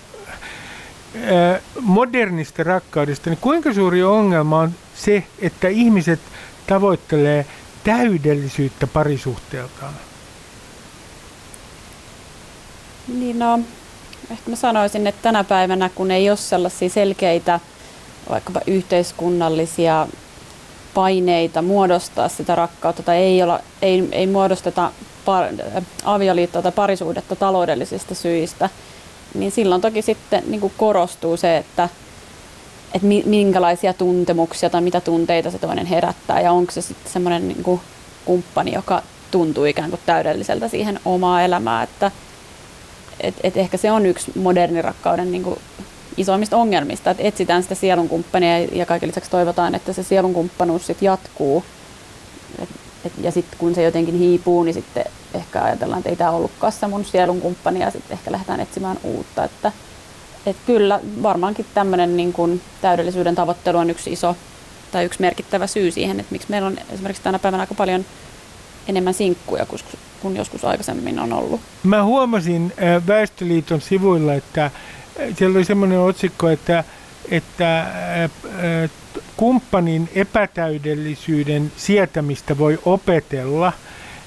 [1.15, 6.21] ää, modernista rakkaudesta, niin kuinka suuri ongelma on se, että ihmiset
[6.67, 7.47] tavoittelee
[7.85, 9.95] täydellisyyttä parisuhteeltaan?
[13.09, 13.61] Niin no,
[14.31, 17.61] ehkä mä sanoisin, että tänä päivänä, kun ei ole sellaisia selkeitä
[18.31, 20.07] vaikkapa yhteiskunnallisia
[20.95, 24.93] paineita muodostaa sitä rakkautta tai ei, olla, ei, ei muodosteta
[25.25, 25.47] par,
[26.05, 28.71] avioliittoa tai parisuudetta taloudellisista syistä,
[29.35, 31.89] niin silloin toki sitten niin kuin korostuu se, että,
[32.95, 37.63] että minkälaisia tuntemuksia tai mitä tunteita se toinen herättää ja onko se sitten semmoinen niin
[37.63, 37.81] kuin
[38.25, 42.11] kumppani, joka tuntuu ikään kuin täydelliseltä siihen omaa elämää, että
[43.21, 45.59] et, et ehkä se on yksi moderni rakkauden niin kuin
[46.21, 51.65] isoimmista ongelmista, että etsitään sitä sielunkumppania ja kaiken lisäksi toivotaan, että se sielunkumppanuus sitten jatkuu.
[52.63, 52.69] Et,
[53.05, 55.05] et, ja sitten kun se jotenkin hiipuu, niin sitten
[55.35, 59.45] ehkä ajatellaan, että ei tämä ollutkaan se mun sielunkumppani ja sitten ehkä lähdetään etsimään uutta.
[59.45, 59.73] Että,
[60.47, 64.37] et kyllä varmaankin tämmöinen niin kun täydellisyyden tavoittelu on yksi iso
[64.93, 68.05] tai yksi merkittävä syy siihen, että miksi meillä on esimerkiksi tänä päivänä aika paljon
[68.89, 69.67] enemmän sinkkuja
[70.21, 71.61] kuin, joskus aikaisemmin on ollut.
[71.83, 72.73] Mä huomasin
[73.07, 74.71] Väestöliiton sivuilla, että
[75.37, 76.85] siellä oli semmoinen otsikko, että,
[77.31, 77.87] että
[79.37, 83.73] kumppanin epätäydellisyyden sietämistä voi opetella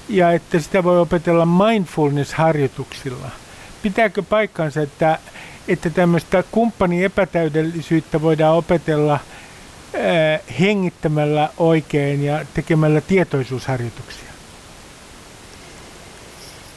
[0.08, 3.30] ja että sitä voi opetella mindfulness-harjoituksilla.
[3.82, 5.18] Pitääkö paikkansa, että,
[5.68, 9.20] että tämmöistä kumppanin epätäydellisyyttä voidaan opetella
[10.60, 14.32] hengittämällä oikein ja tekemällä tietoisuusharjoituksia?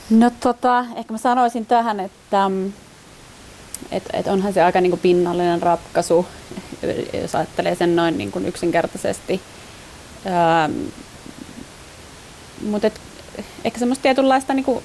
[0.09, 2.73] No tota, ehkä mä sanoisin tähän, että mm,
[3.91, 6.25] et, et onhan se aika niinku pinnallinen ratkaisu,
[7.21, 9.41] jos ajattelee sen noin niinku yksinkertaisesti.
[10.27, 10.71] Ähm,
[12.61, 12.91] Mutta
[13.63, 14.83] ehkä semmoista tietynlaista niinku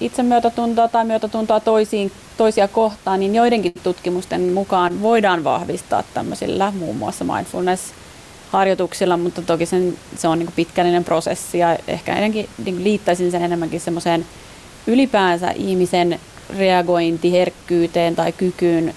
[0.00, 7.24] itsemyötätuntoa tai myötätuntoa toisiin, toisia kohtaan, niin joidenkin tutkimusten mukaan voidaan vahvistaa tämmöisillä muun muassa
[7.24, 13.42] mindfulness-harjoituksilla, mutta toki sen, se on niin pitkällinen prosessi ja ehkä enemmänkin niin liittäisin sen
[13.42, 14.26] enemmänkin semmoiseen
[14.86, 16.20] ylipäänsä ihmisen
[16.58, 18.94] reagointiherkkyyteen tai kykyyn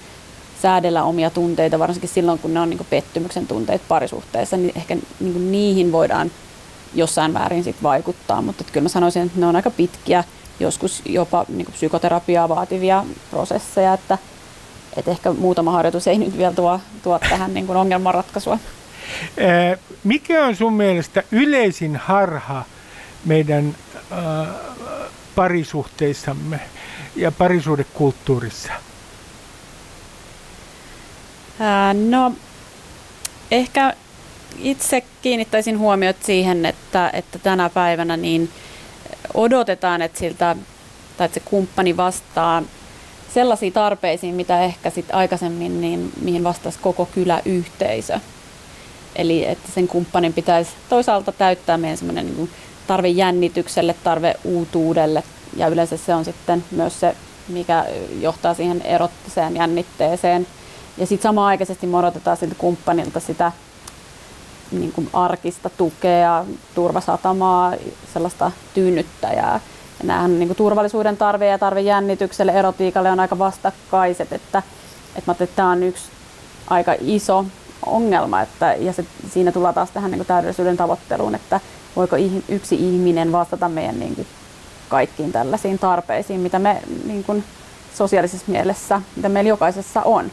[0.62, 5.52] säädellä omia tunteita, varsinkin silloin, kun ne on niin pettymyksen tunteet parisuhteessa, niin ehkä niin
[5.52, 6.30] niihin voidaan
[6.94, 10.24] jossain määrin sit vaikuttaa, mutta kyllä mä sanoisin, että ne on aika pitkiä,
[10.60, 14.18] joskus jopa niin psykoterapiaa vaativia prosesseja, että,
[14.96, 18.58] et ehkä muutama harjoitus ei nyt vielä tuo, tuo tähän niin ongelmanratkaisua.
[20.04, 22.64] Mikä on sun mielestä yleisin harha
[23.24, 23.76] meidän
[24.12, 24.48] äh,
[25.34, 26.60] parisuhteissamme
[27.16, 28.72] ja parisuudekulttuurissa?
[32.08, 32.32] No
[33.50, 33.94] ehkä
[34.58, 38.50] itse kiinnittäisin huomiot siihen, että, että tänä päivänä niin
[39.34, 40.56] odotetaan, että, siltä,
[41.16, 42.62] tai että se kumppani vastaa
[43.34, 48.20] sellaisiin tarpeisiin, mitä ehkä sit aikaisemmin, niin mihin vastasi koko kyläyhteisö.
[49.16, 52.50] Eli että sen kumppanin pitäisi toisaalta täyttää meidän semmoinen niin
[52.86, 55.22] tarve jännitykselle, tarve uutuudelle
[55.56, 57.16] ja yleensä se on sitten myös se,
[57.48, 57.84] mikä
[58.20, 60.46] johtaa siihen erottiseen jännitteeseen.
[60.98, 63.52] Ja sitten samaan aikaisesti morotetaan siltä kumppanilta sitä
[64.72, 66.44] niin kuin arkista tukea,
[66.74, 67.74] turvasatamaa,
[68.12, 69.60] sellaista tyynnyttäjää.
[69.98, 74.62] Ja nämähän niin kuin turvallisuuden tarve ja tarve jännitykselle, erotiikalle on aika vastakkaiset, että,
[75.16, 76.04] että, että tämä on yksi
[76.68, 77.44] aika iso
[77.86, 81.60] ongelma, että, ja se, siinä tullaan taas tähän niin kuin täydellisyyden tavoitteluun, että
[81.96, 82.16] voiko
[82.48, 84.26] yksi ihminen vastata meidän niin kuin
[84.90, 87.44] kaikkiin tällaisiin tarpeisiin, mitä me niin kuin
[87.94, 90.30] sosiaalisessa mielessä, mitä meillä jokaisessa on.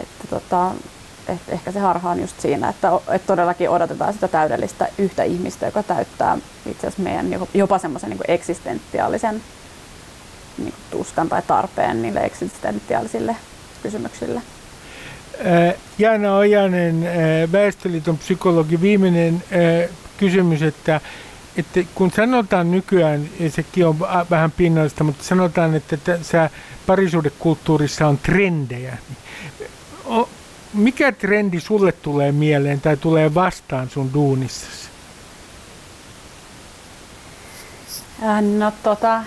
[0.00, 0.70] Että tota,
[1.28, 5.66] että ehkä se harha on just siinä, että, että todellakin odotetaan sitä täydellistä yhtä ihmistä,
[5.66, 9.42] joka täyttää itse asiassa meidän jopa semmoisen niin eksistentiaalisen
[10.58, 13.36] niin kuin tuskan tai tarpeen niille eksistentiaalisille
[13.82, 14.42] kysymyksille.
[15.98, 17.08] Jaana Ojanen,
[17.52, 19.42] Väestöliiton psykologi, viimeinen
[20.16, 21.00] kysymys, että,
[21.56, 23.98] että kun sanotaan nykyään, ja sekin on
[24.30, 26.50] vähän pinnallista, mutta sanotaan, että tässä
[26.86, 30.26] parisuudekulttuurissa on trendejä, niin
[30.74, 34.88] mikä trendi sulle tulee mieleen tai tulee vastaan sun duunissasi?
[38.22, 39.22] Äh, no tota,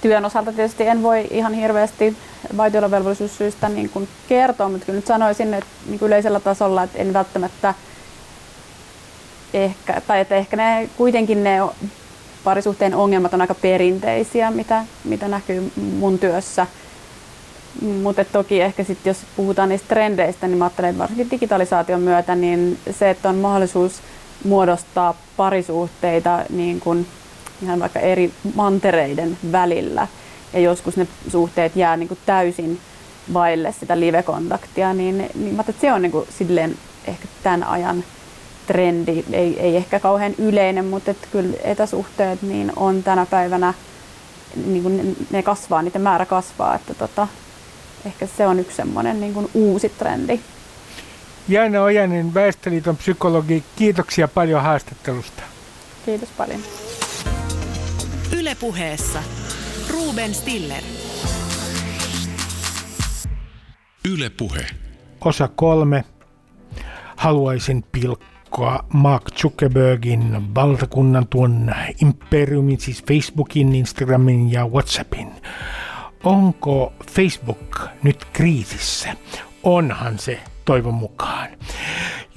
[0.00, 2.16] työn osalta tietysti en voi ihan hirveästi
[2.56, 7.74] vaitiolovelvollisuussyistä niin kuin kertoa, mutta kyllä nyt sanoisin että niin yleisellä tasolla, että en välttämättä
[9.54, 11.58] ehkä, tai että ehkä ne kuitenkin ne
[12.44, 16.66] parisuhteen ongelmat on aika perinteisiä, mitä, mitä näkyy mun työssä–
[17.80, 22.34] mutta toki ehkä sitten jos puhutaan niistä trendeistä, niin mä ajattelen, että varsinkin digitalisaation myötä,
[22.34, 23.92] niin se, että on mahdollisuus
[24.44, 27.06] muodostaa parisuhteita niin kuin
[27.62, 30.06] ihan vaikka eri mantereiden välillä,
[30.52, 32.80] ja joskus ne suhteet jää niin kuin täysin
[33.32, 36.76] vaille sitä live-kontaktia, niin, niin mä että se on niin kuin silleen
[37.06, 38.04] ehkä tämän ajan
[38.66, 43.74] trendi, ei, ei ehkä kauhean yleinen, mutta että kyllä etäsuhteet niin on tänä päivänä,
[44.66, 47.28] niin kuin ne kasvaa, niiden määrä kasvaa, että tota,
[48.06, 50.40] ehkä se on yksi semmoinen niin kuin uusi trendi.
[51.48, 55.42] Jaana Ojanen, Väestöliiton psykologi, kiitoksia paljon haastattelusta.
[56.06, 56.60] Kiitos paljon.
[58.38, 59.22] Ylepuheessa
[59.90, 60.82] Ruben Stiller.
[64.08, 64.66] Ylepuhe.
[65.24, 66.04] Osa kolme.
[67.16, 67.84] Haluaisin
[68.52, 75.28] pilkkoa Mark Zuckerbergin valtakunnan tuon imperiumin, siis Facebookin, Instagramin ja Whatsappin
[76.24, 79.16] onko Facebook nyt kriisissä?
[79.62, 81.48] Onhan se toivon mukaan.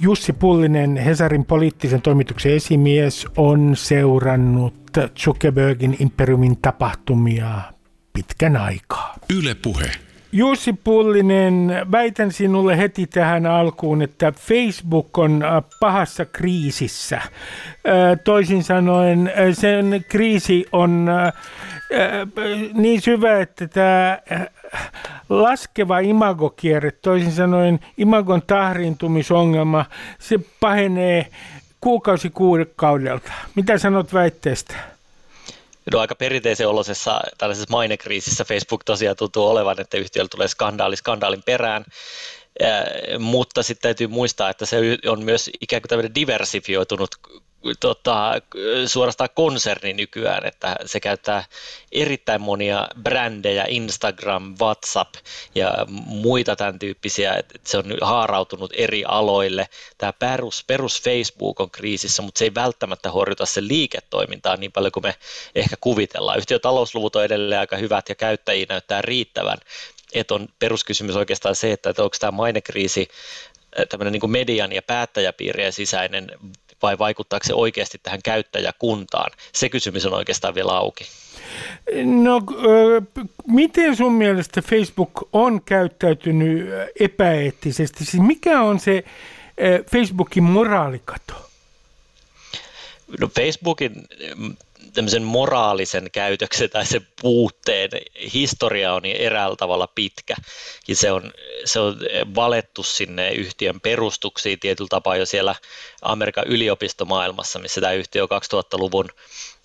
[0.00, 7.62] Jussi Pullinen, Hesarin poliittisen toimituksen esimies, on seurannut Zuckerbergin imperiumin tapahtumia
[8.12, 9.14] pitkän aikaa.
[9.38, 10.05] Yle Puhe.
[10.36, 17.16] Jussi Pullinen, väitän sinulle heti tähän alkuun, että Facebook on äh, pahassa kriisissä.
[17.16, 17.30] Äh,
[18.24, 21.06] toisin sanoen äh, sen kriisi on
[22.74, 24.18] niin syvä, että tämä
[25.28, 29.84] laskeva imagokierre, toisin sanoen imagon tahriintumisongelma,
[30.18, 31.26] se pahenee
[31.80, 33.32] kuukausi kuukaudelta.
[33.54, 34.95] Mitä sanot väitteestä?
[35.92, 41.42] No aika perinteisen olosessa tällaisessa mainekriisissä Facebook tosiaan tuntuu olevan, että yhtiöllä tulee skandaali skandaalin
[41.42, 41.84] perään,
[43.18, 44.76] mutta sitten täytyy muistaa, että se
[45.08, 47.10] on myös ikään kuin tämmöinen diversifioitunut
[47.80, 48.32] tota,
[48.86, 51.44] suorastaan konserni nykyään, että se käyttää
[51.92, 55.14] erittäin monia brändejä, Instagram, WhatsApp
[55.54, 55.74] ja
[56.06, 59.68] muita tämän tyyppisiä, että se on haarautunut eri aloille.
[59.98, 64.92] Tämä perus, perus Facebook on kriisissä, mutta se ei välttämättä horjuta sen liiketoimintaa niin paljon
[64.92, 65.14] kuin me
[65.54, 66.38] ehkä kuvitellaan.
[66.38, 69.58] Yhtiön talousluvut on edelleen aika hyvät ja käyttäjiä näyttää riittävän,
[70.12, 73.08] että on peruskysymys oikeastaan se, että onko tämä mainekriisi
[73.88, 76.30] tämmöinen niin median ja päättäjäpiirien sisäinen
[76.82, 79.30] vai vaikuttaako se oikeasti tähän käyttäjäkuntaan?
[79.52, 81.04] Se kysymys on oikeastaan vielä auki.
[82.04, 82.40] No,
[83.46, 86.68] miten sun mielestä Facebook on käyttäytynyt
[87.00, 88.04] epäeettisesti?
[88.04, 89.04] Siis mikä on se
[89.90, 91.50] Facebookin moraalikato?
[93.20, 93.92] No Facebookin
[94.96, 97.90] tämmöisen moraalisen käytöksen tai sen puutteen
[98.34, 100.34] historia on niin eräällä tavalla pitkä.
[100.88, 101.32] Ja se on,
[101.64, 101.96] se on
[102.34, 105.54] valettu sinne yhtiön perustuksiin tietyllä tapaa jo siellä
[106.02, 109.08] Amerikan yliopistomaailmassa, missä tämä yhtiö on 2000-luvun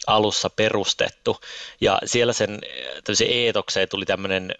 [0.07, 1.37] alussa perustettu.
[1.81, 2.59] Ja siellä sen
[3.27, 4.55] eetokseen tuli tämmöinen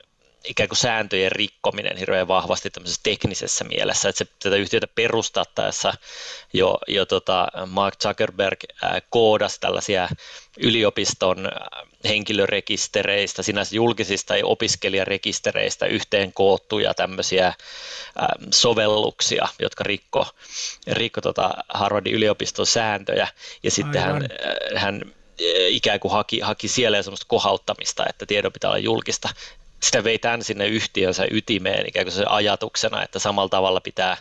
[0.46, 5.94] ikään kuin sääntöjen rikkominen hirveän vahvasti tämmöisessä teknisessä mielessä, että se, tätä yhtiötä perustattaessa
[6.54, 8.60] jo, jo tota Mark Zuckerberg
[9.10, 10.10] koodasi tällaisia
[10.58, 11.50] yliopiston
[12.06, 17.54] henkilörekistereistä, sinänsä julkisista ja opiskelijarekistereistä yhteen koottuja tämmöisiä
[18.52, 20.28] sovelluksia, jotka rikko,
[20.88, 23.28] rikko tota Harvardin yliopiston sääntöjä,
[23.64, 24.30] ja sitten hän,
[24.76, 25.02] hän
[25.68, 29.30] ikään kuin haki, haki siellä semmoista kohauttamista, että tiedon pitää olla julkista
[29.84, 34.18] sitä vei tämän sinne yhtiönsä ytimeen ikään kuin se ajatuksena, että samalla tavalla pitää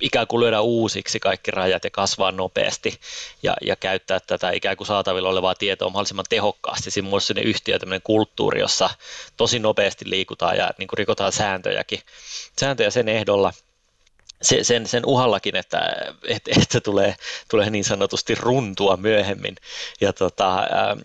[0.00, 3.00] ikään kuin lyödä uusiksi kaikki rajat ja kasvaa nopeasti
[3.42, 6.90] ja, ja käyttää tätä ikään kuin saatavilla olevaa tietoa mahdollisimman tehokkaasti.
[6.90, 8.90] Siinä on sinne yhtiö tämmöinen kulttuuri, jossa
[9.36, 12.00] tosi nopeasti liikutaan ja niin kuin rikotaan sääntöjäkin,
[12.60, 13.52] sääntöjä sen ehdolla–
[14.42, 15.78] se, sen, sen uhallakin, että,
[16.28, 17.16] että, että tulee,
[17.50, 19.56] tulee niin sanotusti runtua myöhemmin.
[20.00, 20.62] Ja tota,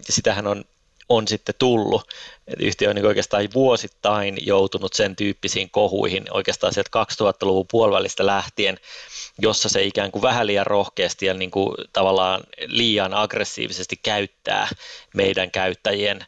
[0.10, 0.64] sitähän on
[1.10, 2.02] on sitten tullut.
[2.48, 8.78] Et yhtiö on niin oikeastaan vuosittain joutunut sen tyyppisiin kohuihin oikeastaan sieltä 2000-luvun puolivälistä lähtien,
[9.40, 14.68] jossa se ikään kuin vähän liian rohkeasti ja niin kuin tavallaan liian aggressiivisesti käyttää
[15.14, 16.26] meidän käyttäjien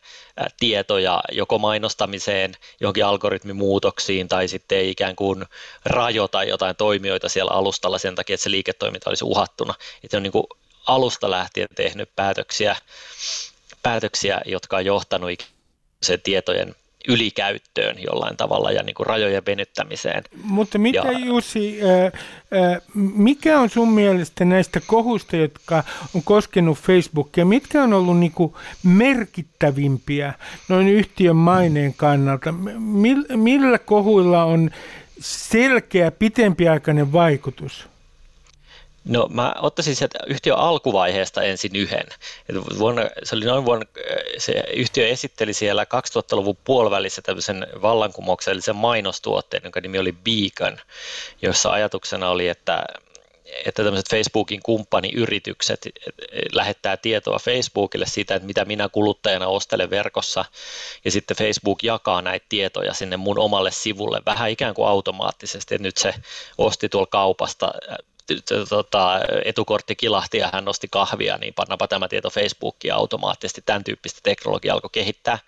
[0.59, 5.45] tietoja joko mainostamiseen, johonkin algoritmimuutoksiin tai sitten ei ikään kuin
[5.85, 9.73] rajoita jotain toimijoita siellä alustalla sen takia, että se liiketoiminta olisi uhattuna.
[10.03, 10.47] Että on niin kuin
[10.87, 12.75] alusta lähtien tehnyt päätöksiä
[13.83, 15.47] päätöksiä, jotka on johtanut
[16.01, 16.75] sen tietojen
[17.07, 20.23] ylikäyttöön jollain tavalla ja niin kuin rajojen venyttämiseen.
[20.43, 22.11] Mutta mitä ja, Jussi, ää,
[22.61, 22.81] ää,
[23.15, 25.83] mikä on sun mielestä näistä kohusta, jotka
[26.15, 28.53] on koskenut Facebookia, mitkä on ollut niin kuin
[28.83, 30.33] merkittävimpiä
[30.69, 32.51] noin yhtiön maineen kannalta?
[33.35, 34.71] Millä kohuilla on
[35.19, 37.92] selkeä pitempiaikainen vaikutus?
[39.05, 42.05] No mä ottaisin sieltä yhtiön alkuvaiheesta ensin yhden.
[42.77, 43.85] Vuonna, se oli noin vuonna,
[44.37, 50.77] se yhtiö esitteli siellä 2000-luvun puolivälissä tämmöisen vallankumouksellisen mainostuotteen, jonka nimi oli Beacon,
[51.41, 52.85] jossa ajatuksena oli, että
[53.65, 55.87] että tämmöiset Facebookin kumppaniyritykset
[56.51, 60.45] lähettää tietoa Facebookille siitä, että mitä minä kuluttajana ostelen verkossa,
[61.05, 65.83] ja sitten Facebook jakaa näitä tietoja sinne mun omalle sivulle vähän ikään kuin automaattisesti, että
[65.83, 66.13] nyt se
[66.57, 67.73] osti tuolla kaupasta
[68.69, 73.61] tota, etukortti kilahti ja hän nosti kahvia, niin pannapa tämä tieto Facebookiin automaattisesti.
[73.65, 75.39] Tämän tyyppistä teknologiaa alkoi kehittää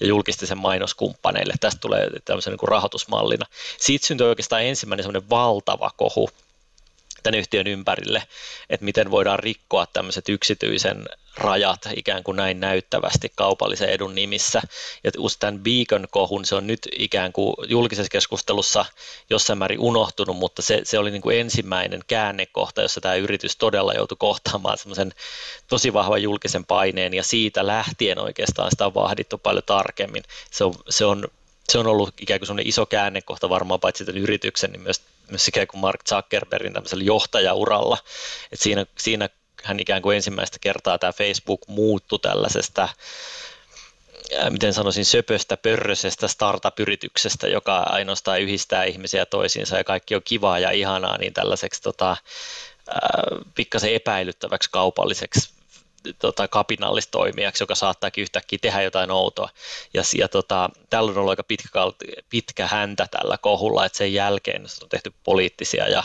[0.00, 1.54] ja julkisti sen mainoskumppaneille.
[1.60, 3.46] Tästä tulee tämmöisen niin rahoitusmallina.
[3.78, 6.30] Siitä syntyi oikeastaan ensimmäinen semmoinen valtava kohu
[7.22, 8.22] tämän yhtiön ympärille,
[8.70, 11.04] että miten voidaan rikkoa tämmöiset yksityisen
[11.36, 14.62] rajat ikään kuin näin näyttävästi kaupallisen edun nimissä.
[15.04, 18.84] Ja tämän Beacon-kohun se on nyt ikään kuin julkisessa keskustelussa
[19.30, 23.92] jossain määrin unohtunut, mutta se, se oli niin kuin ensimmäinen käännekohta, jossa tämä yritys todella
[23.92, 25.12] joutui kohtaamaan semmoisen
[25.68, 30.22] tosi vahvan julkisen paineen ja siitä lähtien oikeastaan sitä on vahdittu paljon tarkemmin.
[30.50, 31.28] Se on, se on
[31.72, 35.66] se on ollut ikään kuin iso käännekohta varmaan paitsi tämän yrityksen, niin myös, myös ikään
[35.66, 37.98] kuin Mark Zuckerbergin tämmöisellä johtajauralla.
[38.52, 39.28] Et siinä, siinä
[39.64, 42.88] hän ikään kuin ensimmäistä kertaa tämä Facebook muuttui tällaisesta
[44.50, 50.70] miten sanoisin, söpöstä, pörrösestä startup-yrityksestä, joka ainoastaan yhdistää ihmisiä toisiinsa ja kaikki on kivaa ja
[50.70, 52.16] ihanaa, niin tällaiseksi tota,
[53.54, 55.55] pikkasen epäilyttäväksi kaupalliseksi
[56.18, 59.48] tota, kapinallistoimijaksi, joka saattaakin yhtäkkiä tehdä jotain outoa.
[59.94, 61.68] Ja, ja tota, tällä on ollut aika pitkä,
[62.30, 66.04] pitkä häntä tällä kohulla, että sen jälkeen on tehty poliittisia ja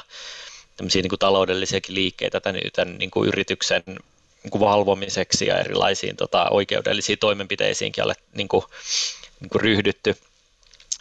[0.78, 3.84] tämmöisiä niin kuin taloudellisiakin liikkeitä tämän, tämän niin kuin yrityksen
[4.44, 8.64] niin kuin valvomiseksi ja erilaisiin tota, oikeudellisiin toimenpiteisiinkin alle niin kuin,
[9.40, 10.16] niin kuin ryhdytty.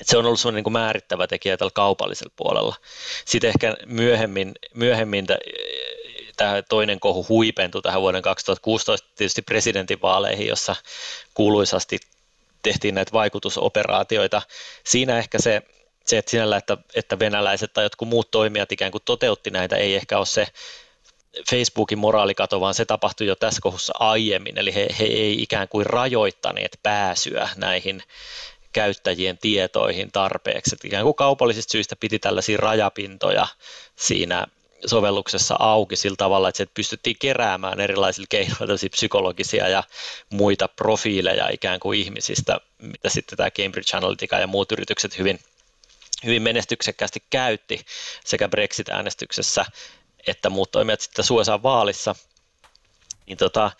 [0.01, 2.77] Et se on ollut semmoinen niin määrittävä tekijä tällä kaupallisella puolella.
[3.25, 5.27] Sitten ehkä myöhemmin, myöhemmin
[6.41, 10.77] tämä toinen kohu huipentui tähän vuoden 2016 tietysti presidentinvaaleihin, jossa
[11.35, 11.99] kuuluisasti
[12.63, 14.43] tehtiin näitä vaikutusoperaatioita.
[14.85, 15.63] Siinä ehkä se,
[16.07, 19.95] se että sinällä, että, että venäläiset tai jotkut muut toimijat ikään kuin toteutti näitä, ei
[19.95, 20.47] ehkä ole se
[21.51, 25.87] Facebookin moraalikato, vaan se tapahtui jo tässä kohussa aiemmin, eli he, he ei ikään kuin
[25.87, 28.03] rajoittaneet pääsyä näihin
[28.73, 30.75] käyttäjien tietoihin tarpeeksi.
[30.75, 33.47] Että ikään kuin kaupallisista syistä piti tällaisia rajapintoja
[33.97, 34.47] siinä
[34.87, 39.85] sovelluksessa auki sillä tavalla, että se pystyttiin keräämään erilaisilla keinoilla psykologisia ja
[40.31, 45.41] muita profiileja ikään kuin ihmisistä, mitä sitten tämä Cambridge Analytica ja muut yritykset hyvin,
[46.25, 47.85] hyvin menestyksekkäästi käytti
[48.25, 49.65] sekä Brexit-äänestyksessä
[50.27, 52.15] että muut toimijat sitten USA vaalissa.
[53.27, 53.71] Niin tota,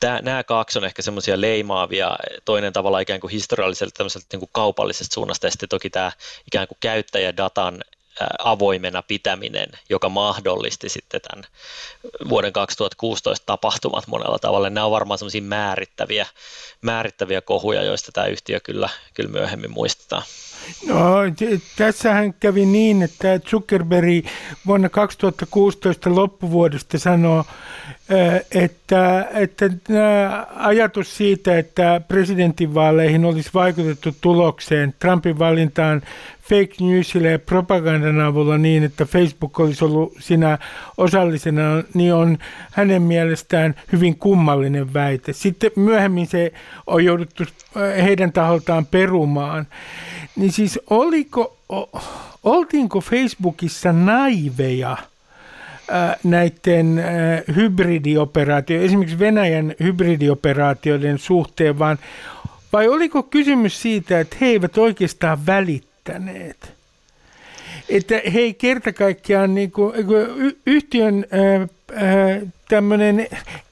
[0.00, 5.14] Tää, nämä kaksi on ehkä semmoisia leimaavia, toinen tavalla ikään kuin historialliselta niin kuin kaupallisesta
[5.14, 6.12] suunnasta ja sitten toki tämä
[6.46, 7.84] ikään kuin käyttäjädatan
[8.44, 11.44] avoimena pitäminen, joka mahdollisti sitten tämän
[12.28, 14.70] vuoden 2016 tapahtumat monella tavalla.
[14.70, 16.26] Nämä on varmaan semmoisia määrittäviä,
[16.82, 20.22] määrittäviä kohuja, joista tämä yhtiö kyllä, kyllä myöhemmin muistetaan.
[20.86, 21.14] No,
[21.76, 24.26] tässähän kävi niin, että Zuckerberg
[24.66, 27.44] vuonna 2016 loppuvuodesta sanoo,
[28.50, 29.70] että, että
[30.56, 36.02] ajatus siitä, että presidentinvaaleihin olisi vaikutettu tulokseen Trumpin valintaan
[36.52, 40.58] fake newsille ja propagandan avulla niin, että Facebook olisi ollut siinä
[40.98, 41.62] osallisena,
[41.94, 42.38] niin on
[42.72, 45.32] hänen mielestään hyvin kummallinen väite.
[45.32, 46.52] Sitten myöhemmin se
[46.86, 47.44] on jouduttu
[48.02, 49.66] heidän taholtaan perumaan.
[50.36, 51.56] Niin siis oliko,
[52.42, 54.96] oltiinko Facebookissa naiveja–
[56.24, 57.04] näiden
[57.56, 61.98] hybridioperaatioiden, esimerkiksi Venäjän hybridioperaatioiden suhteen, vaan
[62.72, 65.46] vai oliko kysymys siitä, että he eivät oikeastaan
[66.08, 66.72] välittäneet?
[67.88, 69.94] Että he ei kerta kaikkiaan, niin kuin,
[70.66, 71.26] yhtiön
[72.68, 73.26] tämmöinen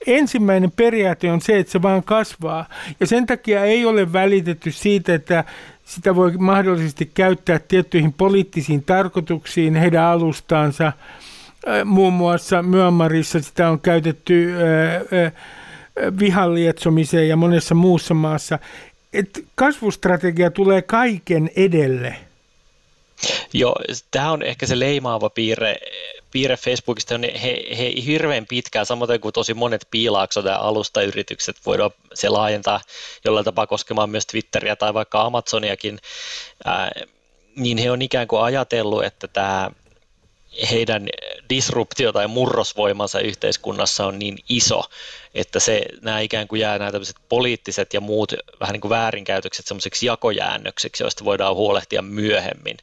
[0.06, 2.68] ensimmäinen periaate on se, että se vaan kasvaa.
[3.00, 5.44] Ja sen takia ei ole välitetty siitä, että
[5.84, 10.92] sitä voi mahdollisesti käyttää tiettyihin poliittisiin tarkoituksiin heidän alustaansa–
[11.84, 14.54] Muun muassa Myanmarissa sitä on käytetty
[16.18, 18.58] vihan lietsomiseen ja monessa muussa maassa.
[19.12, 22.16] Et kasvustrategia tulee kaiken edelle.
[23.52, 23.76] Joo,
[24.10, 25.76] tämä on ehkä se leimaava piirre,
[26.30, 31.90] piirre Facebookista, on he, he hirveän pitkään, samoin kuin tosi monet piilaaksot ja alustayritykset voidaan
[32.14, 32.80] se laajentaa
[33.24, 35.98] jollain tapaa koskemaan myös Twitteriä tai vaikka Amazoniakin,
[36.64, 36.90] ää,
[37.56, 39.70] niin he on ikään kuin ajatellut, että tämä
[40.70, 41.08] heidän
[41.50, 44.82] disruptio- tai murrosvoimansa yhteiskunnassa on niin iso,
[45.34, 46.90] että se, nämä ikään kuin jää nämä
[47.28, 52.76] poliittiset ja muut vähän niin kuin väärinkäytökset semmoiseksi jakojäännöksiksi, joista voidaan huolehtia myöhemmin,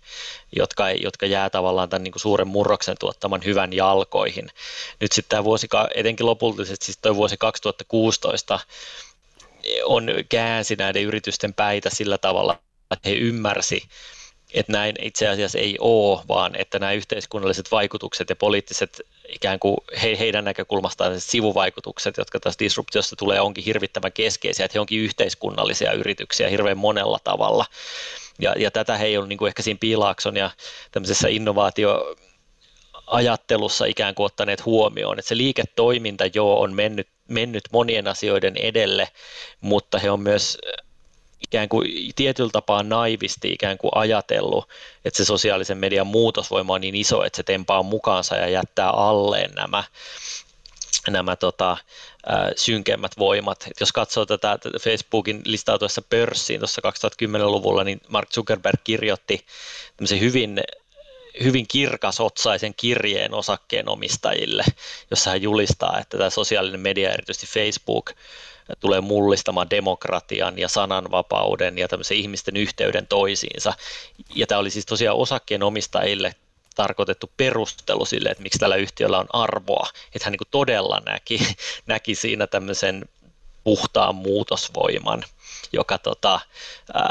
[0.56, 4.52] jotka, jotka jää tavallaan tämän niin kuin suuren murroksen tuottaman hyvän jalkoihin.
[5.00, 8.60] Nyt sitten tämä vuosi, etenkin lopullisesti siis tuo vuosi 2016
[9.86, 12.60] on käänsi näiden yritysten päitä sillä tavalla,
[12.92, 13.84] että he ymmärsi,
[14.54, 19.78] että näin itse asiassa ei ole, vaan että nämä yhteiskunnalliset vaikutukset ja poliittiset ikään kuin
[20.02, 25.92] he, heidän näkökulmastaan sivuvaikutukset, jotka tässä disruptiosta tulee, onkin hirvittävän keskeisiä, että he onkin yhteiskunnallisia
[25.92, 27.66] yrityksiä hirveän monella tavalla.
[28.40, 30.50] Ja, ja tätä he ei ole niin kuin ehkä siinä Piilaakson ja
[30.92, 32.16] tämmöisessä innovaatio
[33.08, 39.08] ajattelussa ikään kuin ottaneet huomioon, että se liiketoiminta jo on mennyt, mennyt monien asioiden edelle,
[39.62, 40.58] mutta he on myös
[41.44, 44.70] ikään kuin tietyllä tapaa naivisti ikään kuin ajatellut,
[45.06, 49.52] että se sosiaalisen median muutosvoima on niin iso, että se tempaa mukaansa ja jättää alleen
[49.56, 49.84] nämä,
[51.10, 51.78] nämä tota,
[52.56, 53.68] synkemmät voimat.
[53.72, 59.46] Et jos katsoo tätä Facebookin listautuessa pörssiin tuossa 2010-luvulla, niin Mark Zuckerberg kirjoitti
[60.20, 60.62] hyvin
[61.44, 64.64] hyvin kirkasotsaisen kirjeen osakkeenomistajille,
[65.12, 68.12] jossa hän julistaa, että tämä sosiaalinen media, erityisesti Facebook,
[68.80, 73.74] tulee mullistamaan demokratian ja sananvapauden ja tämmöisen ihmisten yhteyden toisiinsa.
[74.36, 76.36] Ja tämä oli siis tosiaan osakkeenomistajille
[76.76, 79.88] tarkoitettu perustelu sille, että miksi tällä yhtiöllä on arvoa.
[80.16, 81.40] Että hän niin todella näki,
[81.86, 83.06] näki siinä tämmöisen
[83.64, 85.24] puhtaan muutosvoiman,
[85.74, 86.40] joka tota,
[86.94, 87.04] ää,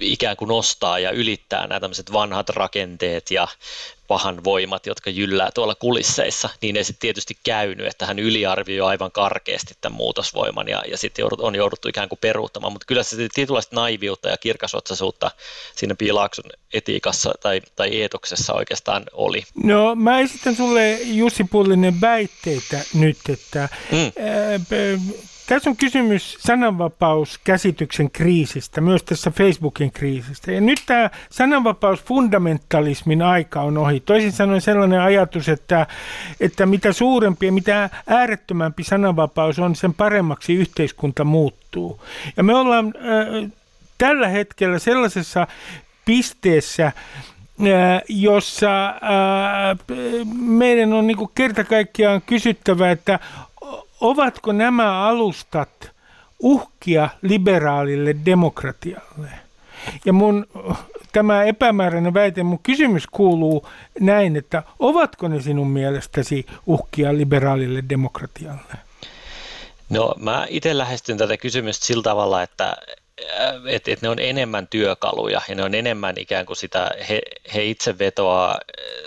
[0.00, 3.48] ikään kuin nostaa ja ylittää nämä tämmöiset vanhat rakenteet ja
[4.08, 9.12] pahan voimat, jotka jyllää tuolla kulisseissa, niin ei sitten tietysti käynyt, että hän yliarvioi aivan
[9.12, 13.76] karkeasti tämän muutosvoiman ja, ja sitten on jouduttu ikään kuin peruuttamaan, mutta kyllä se tietynlaista
[13.76, 15.30] naiviutta ja kirkasotsaisuutta
[15.76, 19.42] siinä piilaakson etiikassa tai, tai eetoksessa oikeastaan oli.
[19.64, 23.98] No mä esitän sulle Jussi Pullinen väitteitä nyt, että mm.
[23.98, 24.58] ää,
[25.48, 30.52] tässä on kysymys sananvapauskäsityksen kriisistä, myös tässä Facebookin kriisistä.
[30.52, 34.00] Ja nyt tämä sananvapausfundamentalismin aika on ohi.
[34.00, 35.86] Toisin sanoen sellainen ajatus, että,
[36.40, 42.00] että mitä suurempi ja mitä äärettömämpi sananvapaus on, sen paremmaksi yhteiskunta muuttuu.
[42.36, 43.50] Ja me ollaan äh,
[43.98, 45.46] tällä hetkellä sellaisessa
[46.04, 46.92] pisteessä, äh,
[48.08, 48.96] jossa äh,
[50.40, 53.18] meidän on niin kerta kaikkiaan kysyttävä, että
[54.00, 55.90] ovatko nämä alustat
[56.38, 59.30] uhkia liberaalille demokratialle?
[60.04, 60.46] Ja mun
[61.12, 63.68] tämä epämääräinen väite, mun kysymys kuuluu
[64.00, 68.74] näin, että ovatko ne sinun mielestäsi uhkia liberaalille demokratialle?
[69.90, 72.76] No mä itse lähestyn tätä kysymystä sillä tavalla, että
[73.66, 77.20] että et ne on enemmän työkaluja ja ne on enemmän ikään kuin sitä, he,
[77.54, 78.58] he itse vetoaa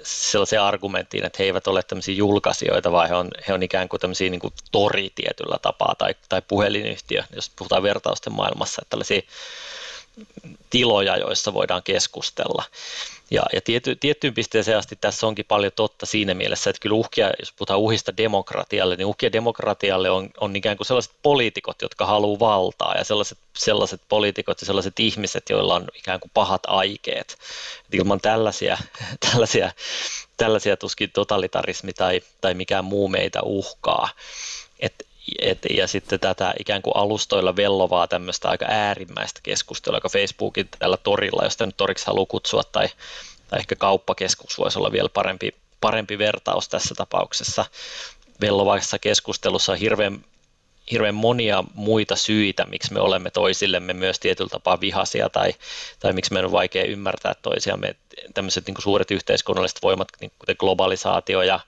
[0.03, 3.99] sellaiseen argumenttiin, että he eivät ole tämmöisiä julkaisijoita, vaan he on, he on ikään kuin
[3.99, 9.21] tämmöisiä niin kuin tori tietyllä tapaa tai, tai puhelinyhtiö, jos puhutaan vertausten maailmassa, että tällaisia
[10.69, 12.63] tiloja, joissa voidaan keskustella.
[13.31, 17.31] Ja, ja tiety, tiettyyn pisteeseen asti tässä onkin paljon totta siinä mielessä, että kyllä uhkia,
[17.39, 22.39] jos puhutaan uhista demokratialle, niin uhkia demokratialle on, on ikään kuin sellaiset poliitikot, jotka haluaa
[22.39, 27.37] valtaa ja sellaiset, sellaiset poliitikot ja sellaiset ihmiset, joilla on ikään kuin pahat aikeet.
[27.85, 28.77] Et ilman tällaisia,
[29.31, 29.71] tällaisia,
[30.37, 34.09] tällaisia tuskin totalitarismi tai, tai mikään muu meitä uhkaa.
[34.79, 35.07] Et
[35.39, 40.97] et, ja sitten tätä ikään kuin alustoilla vellovaa tämmöistä aika äärimmäistä keskustelua, joka Facebookin tällä
[40.97, 42.87] torilla, jos nyt toriksi haluaa kutsua, tai,
[43.47, 45.51] tai ehkä kauppakeskus voisi olla vielä parempi,
[45.81, 47.65] parempi vertaus tässä tapauksessa.
[48.41, 50.25] Vellovaisessa keskustelussa on hirveän,
[50.91, 55.53] hirveän monia muita syitä, miksi me olemme toisillemme myös tietyllä tapaa vihaisia tai,
[55.99, 57.95] tai miksi meidän on vaikea ymmärtää toisiamme.
[58.33, 61.59] Tämmöiset niin suuret yhteiskunnalliset voimat, niin kuten globalisaatio ja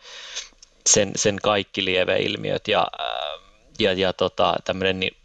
[0.89, 2.87] sen, sen kaikki lieveilmiöt ja
[3.79, 5.17] ja, ja tota, tämmöinen niin,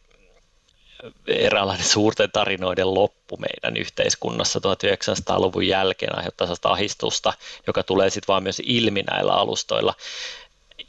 [1.27, 7.33] eräänlainen suurten tarinoiden loppu meidän yhteiskunnassa 1900-luvun jälkeen aiheuttaa sellaista ahistusta,
[7.67, 9.95] joka tulee sitten vaan myös ilmi näillä alustoilla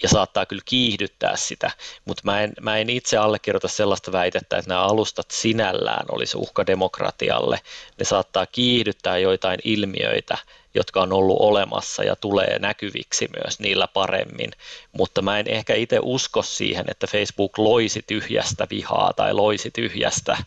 [0.03, 1.71] ja saattaa kyllä kiihdyttää sitä,
[2.05, 6.67] mutta mä en, mä en itse allekirjoita sellaista väitettä, että nämä alustat sinällään olisi uhka
[6.67, 7.61] demokratialle.
[7.99, 10.37] Ne saattaa kiihdyttää joitain ilmiöitä,
[10.73, 14.51] jotka on ollut olemassa ja tulee näkyviksi myös niillä paremmin,
[14.91, 20.37] mutta mä en ehkä itse usko siihen, että Facebook loisi tyhjästä vihaa tai loisi tyhjästä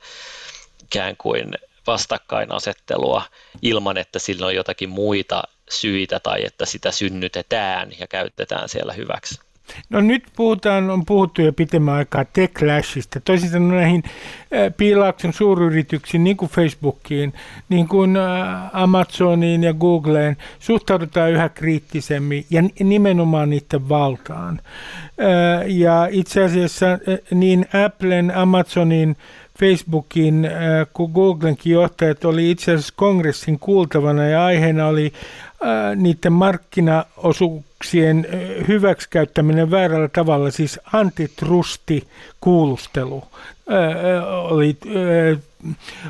[0.84, 1.52] ikään kuin
[1.86, 3.22] vastakkainasettelua
[3.62, 9.40] ilman, että sillä on jotakin muita syitä tai että sitä synnytetään ja käytetään siellä hyväksi.
[9.90, 14.02] No nyt puhutaan, on puhuttu jo pitemmän aikaa techlashista, toisin sanoen näihin
[14.76, 17.32] piilaakson suuryrityksiin, niin kuin Facebookiin,
[17.68, 18.16] niin kuin
[18.72, 24.60] Amazoniin ja Googleen, suhtaudutaan yhä kriittisemmin ja nimenomaan niiden valtaan.
[25.66, 26.86] Ja itse asiassa
[27.30, 29.16] niin Applen, Amazonin,
[29.58, 30.48] Facebookin
[30.92, 35.12] kuin Googlenkin johtajat oli itse asiassa kongressin kuultavana ja aiheena oli
[35.96, 38.26] niiden markkinaosuuksien
[38.68, 42.08] hyväksikäyttäminen väärällä tavalla, siis antitrusti
[42.40, 43.24] kuulustelu
[44.48, 44.76] oli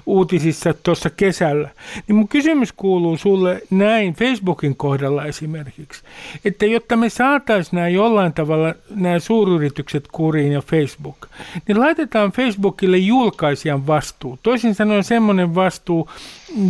[0.06, 1.68] uutisissa tuossa kesällä.
[2.08, 6.02] Niin mun kysymys kuuluu sulle näin Facebookin kohdalla esimerkiksi,
[6.44, 11.26] että jotta me saataisiin nämä jollain tavalla nämä suuryritykset kuriin ja Facebook,
[11.68, 14.38] niin laitetaan Facebookille julkaisijan vastuu.
[14.42, 16.10] Toisin sanoen semmoinen vastuu,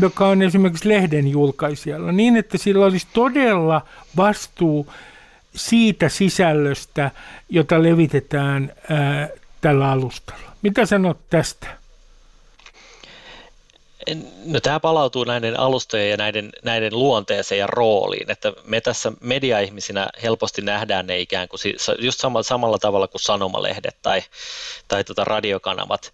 [0.01, 3.83] joka on esimerkiksi lehden julkaisijalla, niin että sillä olisi todella
[4.16, 4.87] vastuu
[5.55, 7.11] siitä sisällöstä,
[7.51, 9.28] jota levitetään ää,
[9.61, 10.53] tällä alustalla.
[10.62, 11.82] Mitä sanot tästä?
[14.44, 20.09] No tämä palautuu näiden alustojen ja näiden, näiden luonteeseen ja rooliin, että me tässä mediaihmisinä
[20.22, 21.61] helposti nähdään ne ikään kuin
[21.98, 24.22] just samalla, samalla tavalla kuin sanomalehdet tai,
[24.88, 26.12] tai tota radiokanavat,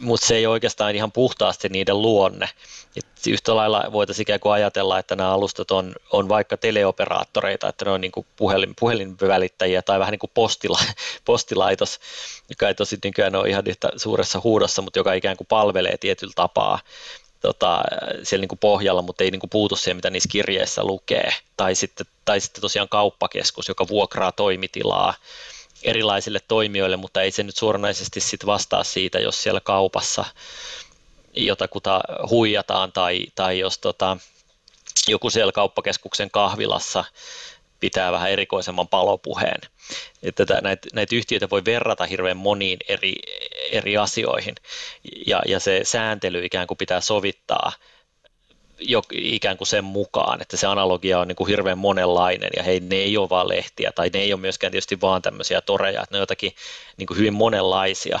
[0.00, 2.48] mutta se ei oikeastaan ihan puhtaasti niiden luonne.
[2.96, 7.84] Et yhtä lailla voitaisiin ikään kuin ajatella, että nämä alustat on, on vaikka teleoperaattoreita, että
[7.84, 10.78] ne on niin kuin puhelin, puhelinvälittäjiä tai vähän niin kuin postila,
[11.24, 12.00] postilaitos,
[12.48, 16.32] joka ei tosi nykyään ole ihan yhtä suuressa huudossa, mutta joka ikään kuin palvelee tietyllä
[16.36, 16.78] tapaa
[17.40, 17.82] tota,
[18.22, 21.30] siellä niin kuin pohjalla, mutta ei niin kuin puutu siihen, mitä niissä kirjeissä lukee.
[21.56, 25.14] Tai sitten, tai sitten tosiaan kauppakeskus, joka vuokraa toimitilaa
[25.86, 30.24] erilaisille toimijoille, mutta ei se nyt suoranaisesti sit vastaa siitä, jos siellä kaupassa
[31.36, 34.16] jotakuta huijataan tai, tai jos tota,
[35.08, 37.04] joku siellä kauppakeskuksen kahvilassa
[37.80, 39.60] pitää vähän erikoisemman palopuheen.
[40.22, 43.14] Että näitä, näitä yhtiöitä voi verrata hirveän moniin eri,
[43.70, 44.54] eri asioihin
[45.26, 47.72] ja, ja se sääntely ikään kuin pitää sovittaa
[48.80, 52.80] jo, ikään kuin sen mukaan, että se analogia on niin kuin hirveän monenlainen ja hei,
[52.80, 56.14] ne ei ole vaan lehtiä tai ne ei ole myöskään tietysti vaan tämmöisiä toreja, että
[56.14, 56.52] ne on jotakin
[56.96, 58.20] niin kuin hyvin monenlaisia.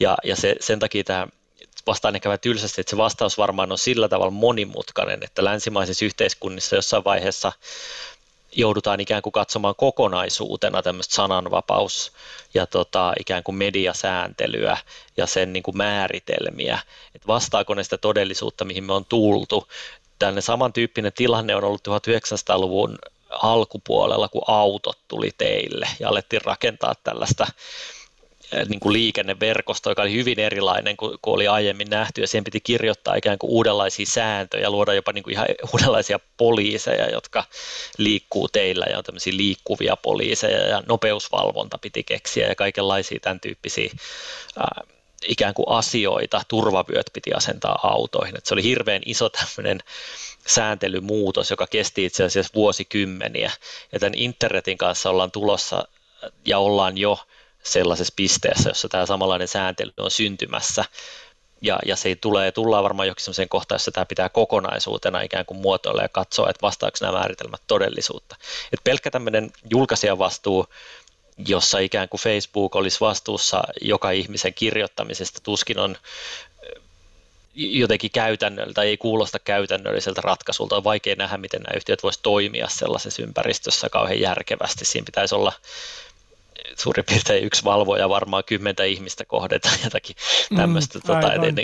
[0.00, 1.26] Ja, ja se, sen takia tämä
[1.86, 6.76] vastaan ehkä vähän tylsästi, että se vastaus varmaan on sillä tavalla monimutkainen, että länsimaisissa yhteiskunnissa
[6.76, 7.52] jossain vaiheessa
[8.56, 12.12] joudutaan ikään kuin katsomaan kokonaisuutena tämmöistä sananvapaus-
[12.54, 14.78] ja tota, ikään kuin mediasääntelyä
[15.16, 16.78] ja sen niin kuin määritelmiä,
[17.14, 19.68] että vastaako ne sitä todellisuutta, mihin me on tultu.
[20.18, 22.98] Tällainen samantyyppinen tilanne on ollut 1900-luvun
[23.30, 27.46] alkupuolella, kun autot tuli teille ja alettiin rakentaa tällaista
[28.68, 32.60] niin kuin liikenneverkosto, joka oli hyvin erilainen kuin, kuin oli aiemmin nähty, ja siihen piti
[32.60, 37.44] kirjoittaa ikään kuin uudenlaisia sääntöjä, luoda jopa niin kuin ihan uudenlaisia poliiseja, jotka
[37.98, 43.90] liikkuu teillä, ja on tämmöisiä liikkuvia poliiseja, ja nopeusvalvonta piti keksiä, ja kaikenlaisia tämän tyyppisiä
[44.58, 44.82] ää,
[45.28, 48.38] ikään kuin asioita, turvavyöt piti asentaa autoihin.
[48.38, 49.80] Et se oli hirveän iso tämmöinen
[50.46, 53.50] sääntelymuutos, joka kesti itse asiassa vuosikymmeniä.
[53.92, 55.88] Ja tämän internetin kanssa ollaan tulossa
[56.44, 57.18] ja ollaan jo
[57.66, 60.84] sellaisessa pisteessä, jossa tämä samanlainen sääntely on syntymässä.
[61.62, 65.60] Ja, ja se tulee, tullaan varmaan jokin sellaiseen kohtaan, jossa tämä pitää kokonaisuutena ikään kuin
[65.60, 68.36] muotoilla ja katsoa, että vastaako nämä määritelmät todellisuutta.
[68.72, 70.66] Et pelkkä tämmöinen julkaisijan vastuu
[71.38, 75.96] jossa ikään kuin Facebook olisi vastuussa joka ihmisen kirjoittamisesta, tuskin on
[77.54, 80.76] jotenkin käytännöllä tai ei kuulosta käytännölliseltä ratkaisulta.
[80.76, 84.84] On vaikea nähdä, miten nämä yhtiöt voisivat toimia sellaisessa ympäristössä kauhean järkevästi.
[84.84, 85.52] Siinä pitäisi olla
[86.76, 90.16] suurin piirtein yksi valvoja varmaan kymmentä ihmistä kohdeta jotakin
[90.56, 91.62] tämmöistä, mm, tota, että,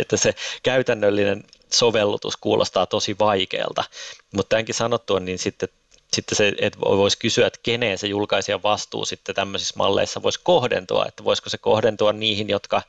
[0.00, 3.84] että se käytännöllinen sovellutus kuulostaa tosi vaikealta.
[4.32, 5.68] Mutta tämänkin sanottua, niin sitten
[6.12, 11.06] sitten se, että voisi kysyä, että keneen se julkaisijan vastuu sitten tämmöisissä malleissa voisi kohdentua,
[11.08, 12.82] että voisiko se kohdentua niihin, jotka,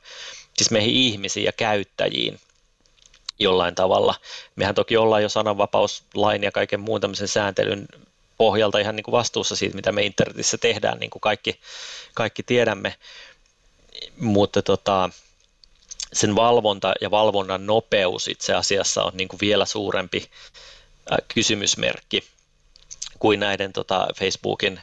[0.56, 2.40] siis meihin ihmisiin ja käyttäjiin
[3.38, 4.14] jollain tavalla.
[4.56, 7.86] Mehän toki ollaan jo sananvapauslain ja kaiken muun tämmöisen sääntelyn
[8.38, 11.60] pohjalta ihan niin kuin vastuussa siitä, mitä me internetissä tehdään, niin kuin kaikki,
[12.14, 12.94] kaikki tiedämme,
[14.20, 15.10] mutta tota,
[16.12, 20.30] sen valvonta ja valvonnan nopeus itse asiassa on niin kuin vielä suurempi
[21.34, 22.24] kysymysmerkki
[23.18, 24.80] kuin näiden tota, Facebookin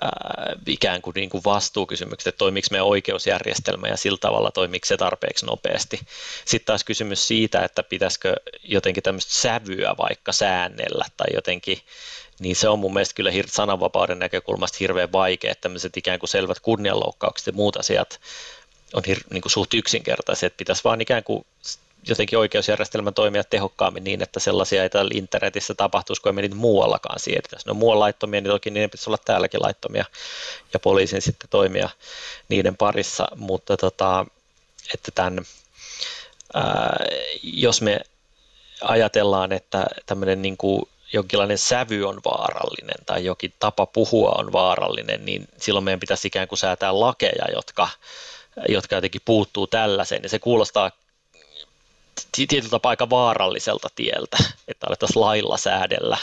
[0.00, 4.96] ää, ikään kuin, niin kuin vastuukysymykset, että toimiko meidän oikeusjärjestelmä ja sillä tavalla toimiko se
[4.96, 6.00] tarpeeksi nopeasti.
[6.44, 11.78] Sitten taas kysymys siitä, että pitäisikö jotenkin tämmöistä sävyä vaikka säännellä tai jotenkin,
[12.40, 16.60] niin se on mun mielestä kyllä sananvapauden näkökulmasta hirveän vaikea, että tämmöiset ikään kuin selvät
[16.60, 18.20] kunnianloukkaukset ja muut asiat
[18.92, 21.46] on hir- niin kuin suht yksinkertaisia, että pitäisi vaan ikään kuin
[22.08, 27.20] jotenkin oikeusjärjestelmä toimia tehokkaammin niin, että sellaisia ei täällä internetissä tapahtuisi, kun emme niitä muuallakaan
[27.20, 27.56] siirretä.
[27.56, 30.04] Jos ne on muualla laittomia, niin toki niiden pitäisi olla täälläkin laittomia
[30.72, 31.88] ja poliisin sitten toimia
[32.48, 34.26] niiden parissa, mutta tota,
[34.94, 35.44] että tämän,
[36.54, 37.04] ää,
[37.42, 38.00] jos me
[38.80, 40.82] ajatellaan, että tämmöinen niin kuin
[41.12, 46.48] jonkinlainen sävy on vaarallinen tai jokin tapa puhua on vaarallinen, niin silloin meidän pitäisi ikään
[46.48, 47.88] kuin säätää lakeja, jotka,
[48.68, 50.22] jotka jotenkin puuttuu tällaiseen.
[50.22, 50.90] Ja se kuulostaa
[52.36, 54.36] tietyllä tapaa aika vaaralliselta tieltä,
[54.68, 56.18] että alettaisiin lailla säädellä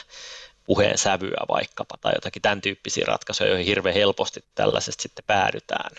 [0.65, 5.91] puheen sävyä vaikkapa tai jotakin tämän tyyppisiä ratkaisuja, joihin hirveän helposti tällaisesta sitten päädytään.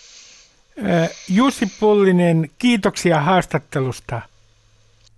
[1.29, 4.21] Jussi Pullinen, kiitoksia haastattelusta.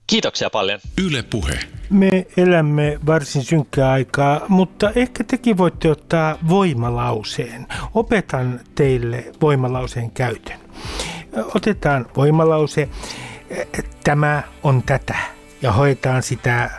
[0.07, 0.81] Kiitoksia paljon.
[1.05, 1.59] Yle Puhe.
[1.91, 7.67] Me elämme varsin synkkää aikaa, mutta ehkä tekin voitte ottaa voimalauseen.
[7.95, 10.61] Opetan teille voimalauseen käytön.
[11.55, 12.89] Otetaan voimalause
[14.05, 15.17] tämä on tätä
[15.63, 16.71] ja hoitaan sitä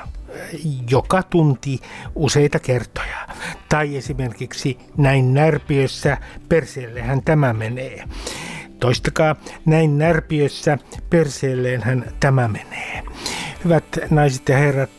[0.90, 1.80] joka tunti
[2.16, 3.28] useita kertoja.
[3.70, 6.18] Tai esimerkiksi näin närpiössä
[6.50, 8.04] perseellehän tämä menee.
[8.80, 10.78] Toistakaa, näin närpiössä
[11.10, 13.04] perseelleenhän tämä menee.
[13.64, 14.90] Hyvät naiset ja herrat,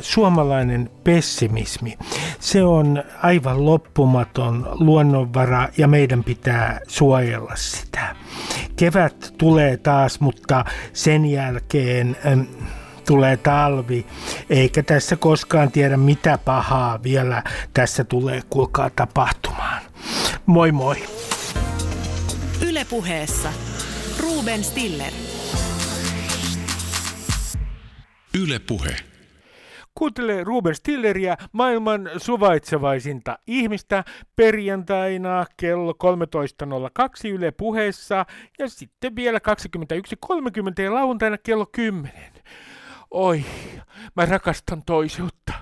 [0.00, 1.98] suomalainen pessimismi,
[2.40, 8.16] se on aivan loppumaton luonnonvara ja meidän pitää suojella sitä.
[8.76, 12.16] Kevät tulee taas, mutta sen jälkeen
[13.06, 14.06] tulee talvi,
[14.50, 17.42] eikä tässä koskaan tiedä mitä pahaa vielä
[17.74, 19.82] tässä tulee kuulkaa tapahtumaan.
[20.46, 20.96] Moi moi!
[22.68, 23.52] Ylepuheessa
[24.20, 25.12] Ruben Stiller.
[28.40, 28.96] Yle Puhe.
[29.94, 34.04] Kuuntele Ruben Stilleria, maailman suvaitsevaisinta ihmistä,
[34.36, 38.26] perjantaina kello 13.02 Yle puheessa
[38.58, 42.12] ja sitten vielä 21.30 ja lauantaina kello 10.
[43.10, 43.44] Oi,
[44.16, 45.52] mä rakastan toisuutta.